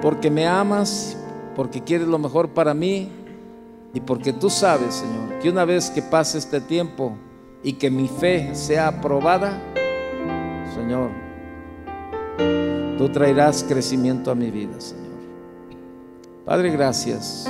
[0.00, 1.16] Porque me amas,
[1.56, 3.08] porque quieres lo mejor para mí
[3.92, 7.16] y porque tú sabes, Señor, que una vez que pase este tiempo
[7.62, 9.58] y que mi fe sea aprobada,
[10.74, 11.10] Señor,
[12.98, 15.04] tú traerás crecimiento a mi vida, Señor.
[16.44, 17.48] Padre, gracias.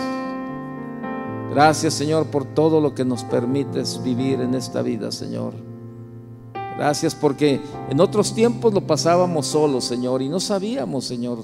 [1.50, 5.73] Gracias, Señor, por todo lo que nos permites vivir en esta vida, Señor.
[6.76, 11.38] Gracias porque en otros tiempos lo pasábamos solos, Señor, y no sabíamos, Señor.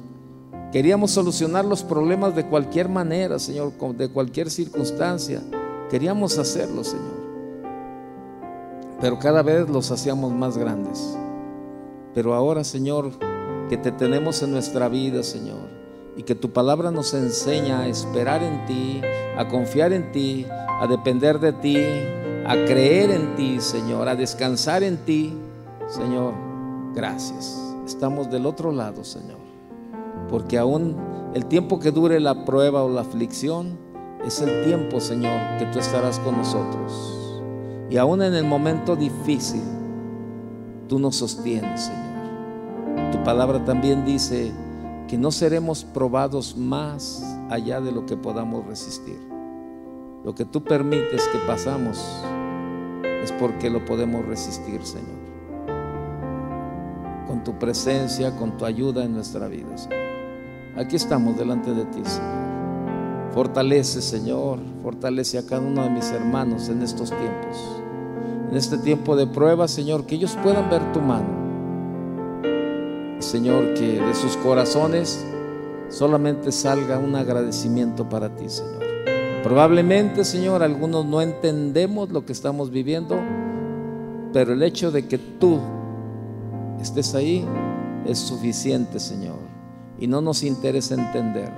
[0.73, 5.43] Queríamos solucionar los problemas de cualquier manera, Señor, de cualquier circunstancia.
[5.91, 7.21] Queríamos hacerlo, Señor.
[9.01, 11.17] Pero cada vez los hacíamos más grandes.
[12.15, 13.13] Pero ahora, Señor,
[13.69, 15.69] que te tenemos en nuestra vida, Señor,
[16.17, 19.01] y que tu palabra nos enseña a esperar en ti,
[19.37, 20.45] a confiar en ti,
[20.81, 21.79] a depender de ti,
[22.47, 25.33] a creer en ti, Señor, a descansar en ti,
[25.89, 26.35] Señor,
[26.95, 27.59] gracias.
[27.87, 29.39] Estamos del otro lado, Señor,
[30.29, 30.97] porque aún
[31.35, 33.79] el tiempo que dure la prueba o la aflicción
[34.25, 37.43] es el tiempo, Señor, que tú estarás con nosotros.
[37.89, 39.63] Y aún en el momento difícil,
[40.89, 43.11] tú nos sostienes, Señor.
[43.13, 44.53] Tu palabra también dice
[45.09, 49.19] que no seremos probados más allá de lo que podamos resistir.
[50.25, 52.23] Lo que tú permites que pasamos
[53.23, 55.19] es porque lo podemos resistir, Señor.
[57.27, 59.99] Con tu presencia, con tu ayuda en nuestra vida, Señor.
[60.77, 62.51] Aquí estamos delante de ti, Señor.
[63.33, 67.83] Fortalece, Señor, fortalece a cada uno de mis hermanos en estos tiempos.
[68.51, 71.41] En este tiempo de prueba, Señor, que ellos puedan ver tu mano.
[73.21, 75.25] Señor, que de sus corazones
[75.89, 78.90] solamente salga un agradecimiento para ti, Señor.
[79.43, 83.19] Probablemente, Señor, algunos no entendemos lo que estamos viviendo,
[84.35, 85.59] pero el hecho de que tú
[86.81, 87.47] estés ahí
[88.05, 89.39] es suficiente, Señor.
[89.99, 91.51] Y no nos interesa entender.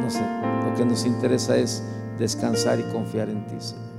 [0.00, 0.24] No sé,
[0.64, 1.82] lo que nos interesa es
[2.18, 3.92] descansar y confiar en ti, Señor.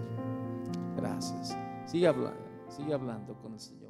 [0.97, 1.55] Gracias.
[1.85, 2.39] Sigue hablando,
[2.69, 3.82] sigue hablando con el Señor.